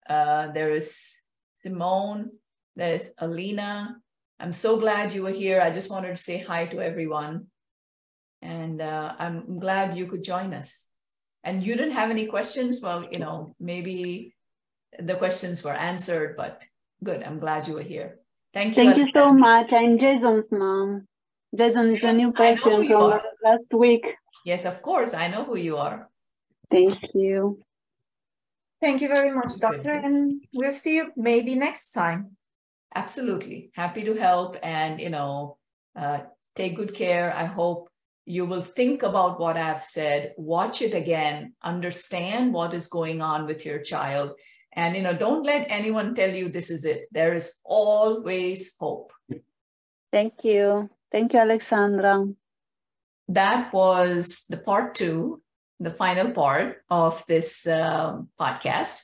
Uh, 0.09 0.53
there 0.53 0.73
is 0.73 1.17
Simone. 1.63 2.31
There's 2.77 3.11
Alina. 3.19 3.97
I'm 4.39 4.53
so 4.53 4.79
glad 4.79 5.13
you 5.13 5.23
were 5.23 5.31
here. 5.31 5.61
I 5.61 5.71
just 5.71 5.91
wanted 5.91 6.09
to 6.09 6.17
say 6.17 6.39
hi 6.39 6.67
to 6.67 6.81
everyone. 6.81 7.47
And 8.43 8.83
uh, 8.83 9.15
I'm 9.19 9.59
glad 9.59 9.97
you 9.97 10.07
could 10.07 10.23
join 10.23 10.53
us. 10.53 10.87
And 11.43 11.63
you 11.63 11.75
didn't 11.77 11.95
have 11.95 12.11
any 12.11 12.27
questions? 12.27 12.81
Well, 12.83 13.09
you 13.11 13.19
know, 13.19 13.55
maybe 13.59 14.35
the 14.99 15.15
questions 15.15 15.65
were 15.65 15.73
answered, 15.73 16.37
but 16.37 16.65
good. 17.03 17.23
I'm 17.23 17.39
glad 17.39 17.67
you 17.67 17.75
were 17.75 17.83
here. 17.83 18.19
Thank 18.57 18.75
you. 18.75 18.85
Thank 18.85 18.97
you 18.97 19.11
so 19.13 19.35
much. 19.35 19.71
I'm 19.71 19.99
Jason's 19.99 20.47
mom. 20.51 21.07
Jason 21.55 21.91
is 21.91 22.03
yes, 22.03 22.15
a 22.15 22.17
new 22.17 22.33
person 22.33 22.89
from 22.89 23.21
last 23.45 23.71
week. 23.75 24.07
Yes, 24.47 24.65
of 24.65 24.81
course. 24.81 25.13
I 25.13 25.29
know 25.29 25.45
who 25.45 25.59
you 25.59 25.77
are. 25.77 26.09
Thank 26.71 26.97
you. 27.13 27.61
Thank 28.81 29.03
you 29.03 29.09
very 29.09 29.31
much, 29.31 29.59
doctor. 29.61 29.93
And 29.93 30.43
we'll 30.55 30.73
see 30.73 30.97
you 30.97 31.13
maybe 31.19 31.55
next 31.55 31.91
time. 31.91 32.39
Absolutely. 32.95 33.73
Happy 33.75 34.05
to 34.05 34.15
help 34.15 34.57
and, 34.63 35.01
you 35.01 35.11
know, 35.11 35.59
uh, 35.95 36.21
take 36.55 36.77
good 36.77 36.95
care. 36.95 37.35
I 37.37 37.45
hope 37.45 37.91
you 38.25 38.47
will 38.47 38.63
think 38.63 39.03
about 39.03 39.39
what 39.39 39.59
I've 39.59 39.83
said, 39.83 40.33
watch 40.39 40.81
it 40.81 40.95
again, 40.95 41.53
understand 41.63 42.55
what 42.55 42.73
is 42.73 42.87
going 42.87 43.21
on 43.21 43.45
with 43.45 43.67
your 43.67 43.81
child. 43.81 44.33
And, 44.77 44.95
you 44.95 45.03
know, 45.03 45.17
don't 45.17 45.43
let 45.43 45.67
anyone 45.71 46.15
tell 46.15 46.31
you 46.31 46.49
this 46.49 46.71
is 46.71 46.85
it. 46.85 47.09
There 47.11 47.35
is 47.35 47.61
always 47.65 48.77
hope. 48.79 49.13
Thank 50.13 50.45
you. 50.45 50.91
Thank 51.11 51.33
you, 51.33 51.41
Alexandra. 51.41 52.27
That 53.29 53.73
was 53.73 54.47
the 54.49 54.59
part 54.59 54.95
two 54.95 55.43
the 55.81 55.91
final 55.91 56.31
part 56.31 56.83
of 56.91 57.25
this 57.29 57.67
uh, 57.67 58.19
podcast. 58.41 59.03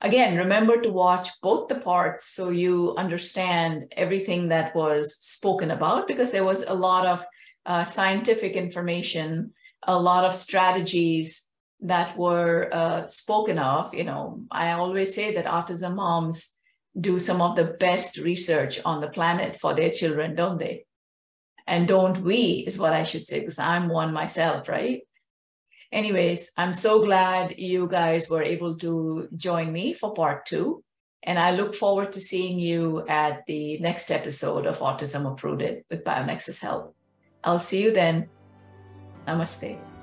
Again, 0.00 0.36
remember 0.36 0.80
to 0.80 0.90
watch 0.90 1.28
both 1.42 1.68
the 1.68 1.76
parts 1.80 2.26
so 2.26 2.50
you 2.50 2.94
understand 2.96 3.92
everything 3.96 4.48
that 4.48 4.74
was 4.74 5.16
spoken 5.20 5.70
about 5.70 6.06
because 6.06 6.30
there 6.30 6.44
was 6.44 6.62
a 6.66 6.74
lot 6.74 7.06
of 7.06 7.24
uh, 7.64 7.84
scientific 7.84 8.52
information, 8.54 9.52
a 9.82 9.98
lot 9.98 10.24
of 10.24 10.34
strategies 10.34 11.45
that 11.80 12.16
were 12.16 12.68
uh, 12.72 13.06
spoken 13.06 13.58
of. 13.58 13.94
You 13.94 14.04
know, 14.04 14.42
I 14.50 14.72
always 14.72 15.14
say 15.14 15.34
that 15.34 15.44
autism 15.44 15.96
moms 15.96 16.54
do 16.98 17.18
some 17.18 17.42
of 17.42 17.56
the 17.56 17.76
best 17.78 18.18
research 18.18 18.80
on 18.84 19.00
the 19.00 19.08
planet 19.10 19.56
for 19.56 19.74
their 19.74 19.90
children, 19.90 20.34
don't 20.34 20.58
they? 20.58 20.86
And 21.66 21.86
don't 21.88 22.22
we, 22.22 22.64
is 22.66 22.78
what 22.78 22.92
I 22.92 23.02
should 23.02 23.24
say, 23.24 23.40
because 23.40 23.58
I'm 23.58 23.88
one 23.88 24.12
myself, 24.12 24.68
right? 24.68 25.02
anyways, 25.92 26.50
I'm 26.56 26.74
so 26.74 27.04
glad 27.04 27.58
you 27.58 27.88
guys 27.88 28.28
were 28.28 28.42
able 28.42 28.76
to 28.78 29.28
join 29.36 29.72
me 29.72 29.94
for 29.94 30.14
part 30.14 30.46
two. 30.46 30.82
And 31.22 31.38
I 31.38 31.50
look 31.52 31.74
forward 31.74 32.12
to 32.12 32.20
seeing 32.20 32.58
you 32.58 33.04
at 33.08 33.44
the 33.46 33.78
next 33.80 34.10
episode 34.10 34.66
of 34.66 34.78
Autism 34.78 35.30
Uprooted 35.30 35.84
with 35.90 36.04
BioNexus 36.04 36.60
Health. 36.60 36.92
I'll 37.42 37.58
see 37.58 37.82
you 37.82 37.92
then. 37.92 38.28
Namaste. 39.26 39.95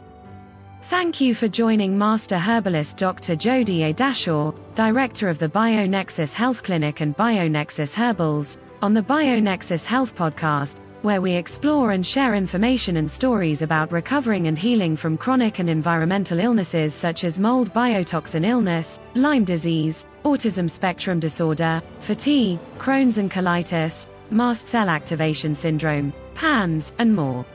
Thank 0.90 1.22
you 1.22 1.34
for 1.34 1.48
joining 1.48 1.98
Master 1.98 2.38
Herbalist 2.38 2.98
Dr. 2.98 3.36
Jodie 3.36 3.90
A. 3.90 3.94
Dashore, 3.94 4.54
Director 4.76 5.30
of 5.30 5.40
the 5.40 5.48
BioNexus 5.48 6.34
Health 6.34 6.62
Clinic 6.62 7.02
and 7.02 7.16
BioNexus 7.16 7.94
Herbals, 7.94 8.58
on 8.82 8.94
the 8.94 9.02
BioNexus 9.02 9.86
Health 9.86 10.14
Podcast 10.16 10.80
where 11.04 11.20
we 11.20 11.34
explore 11.34 11.92
and 11.92 12.06
share 12.06 12.34
information 12.34 12.96
and 12.96 13.12
stories 13.12 13.62
about 13.62 13.92
recovering 13.92 14.48
and 14.48 14.58
healing 14.58 14.96
from 14.96 15.18
chronic 15.18 15.60
and 15.60 15.70
environmental 15.70 16.40
illnesses 16.40 16.94
such 16.94 17.26
as 17.26 17.38
mold 17.38 17.74
biotoxin 17.74 18.46
illness, 18.46 19.00
Lyme 19.14 19.44
disease, 19.44 20.06
autism 20.24 20.72
spectrum 20.72 21.20
disorder, 21.20 21.82
fatigue, 22.00 22.58
Crohn's 22.80 23.18
and 23.18 23.30
colitis, 23.30 24.08
mast 24.32 24.66
cell 24.66 24.88
activation 24.88 25.54
syndrome, 25.56 26.14
PANS, 26.36 26.94
and 27.00 27.14
more. 27.14 27.46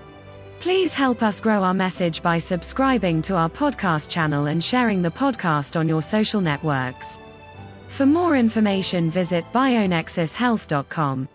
Please 0.61 0.92
help 0.92 1.22
us 1.22 1.40
grow 1.40 1.62
our 1.62 1.74
message 1.74 2.20
by 2.22 2.38
subscribing 2.38 3.22
to 3.22 3.34
our 3.36 3.48
podcast 3.48 4.09
channel 4.09 4.46
and 4.46 4.62
sharing 4.62 5.02
the 5.02 5.11
podcast 5.11 5.76
on 5.76 5.88
your 5.88 6.02
social 6.02 6.40
networks. 6.40 7.18
For 7.96 8.04
more 8.06 8.36
information, 8.36 9.11
visit 9.11 9.44
bionexushealth.com. 9.52 11.28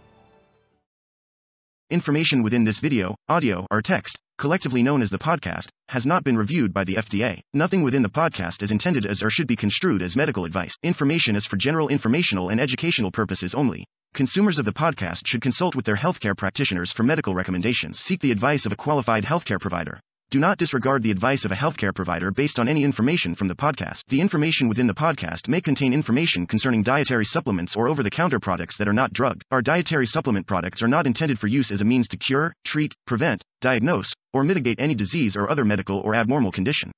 Information 1.90 2.44
within 2.44 2.66
this 2.66 2.80
video, 2.80 3.16
audio, 3.30 3.68
or 3.70 3.82
text, 3.82 4.20
collectively 4.38 4.84
known 4.84 5.02
as 5.02 5.10
the 5.10 5.18
podcast, 5.18 5.68
has 5.90 6.06
not 6.06 6.24
been 6.24 6.38
reviewed 6.38 6.74
by 6.74 6.84
the 6.84 6.96
FDA. 6.96 7.42
Nothing 7.54 7.84
within 7.84 8.04
the 8.04 8.10
podcast 8.10 8.62
is 8.62 8.72
intended 8.72 9.06
as 9.06 9.22
or 9.22 9.30
should 9.30 9.48
be 9.48 9.56
construed 9.56 10.02
as 10.02 10.16
medical 10.16 10.46
advice. 10.46 10.76
Information 10.84 11.36
is 11.36 11.46
for 11.46 11.58
general 11.58 11.90
informational 11.90 12.50
and 12.50 12.60
educational 12.60 13.12
purposes 13.12 13.54
only. 13.54 13.86
Consumers 14.14 14.60
of 14.60 14.66
the 14.66 14.72
podcast 14.72 15.26
should 15.26 15.42
consult 15.42 15.76
with 15.76 15.86
their 15.86 15.98
healthcare 15.98 16.38
practitioners 16.38 16.92
for 16.92 17.04
medical 17.04 17.34
recommendations. 17.34 18.00
Seek 18.00 18.22
the 18.22 18.32
advice 18.32 18.66
of 18.66 18.72
a 18.72 18.76
qualified 18.76 19.24
healthcare 19.24 19.60
provider. 19.60 20.00
Do 20.34 20.40
not 20.40 20.58
disregard 20.58 21.04
the 21.04 21.12
advice 21.12 21.46
of 21.46 21.52
a 21.52 21.56
healthcare 21.56 21.94
provider 21.94 22.32
based 22.32 22.58
on 22.58 22.68
any 22.68 22.84
information 22.84 23.36
from 23.36 23.48
the 23.48 23.56
podcast. 23.56 24.02
The 24.08 24.20
information 24.20 24.68
within 24.68 24.88
the 24.88 24.94
podcast 24.96 25.48
may 25.48 25.62
contain 25.62 25.94
information 25.94 26.48
concerning 26.48 26.82
dietary 26.82 27.24
supplements 27.24 27.76
or 27.76 27.88
over 27.88 28.02
the 28.02 28.10
counter 28.10 28.40
products 28.40 28.76
that 28.80 28.88
are 28.88 28.94
not 28.94 29.14
drugged. 29.14 29.44
Our 29.52 29.62
dietary 29.62 30.08
supplement 30.08 30.48
products 30.48 30.82
are 30.82 30.88
not 30.88 31.06
intended 31.06 31.38
for 31.38 31.46
use 31.46 31.70
as 31.70 31.82
a 31.82 31.86
means 31.86 32.08
to 32.08 32.18
cure, 32.18 32.56
treat, 32.66 32.96
prevent, 33.06 33.44
diagnose, 33.62 34.12
or 34.34 34.44
mitigate 34.44 34.82
any 34.82 34.96
disease 34.96 35.36
or 35.36 35.52
other 35.52 35.66
medical 35.66 36.00
or 36.00 36.16
abnormal 36.16 36.52
condition. 36.52 36.92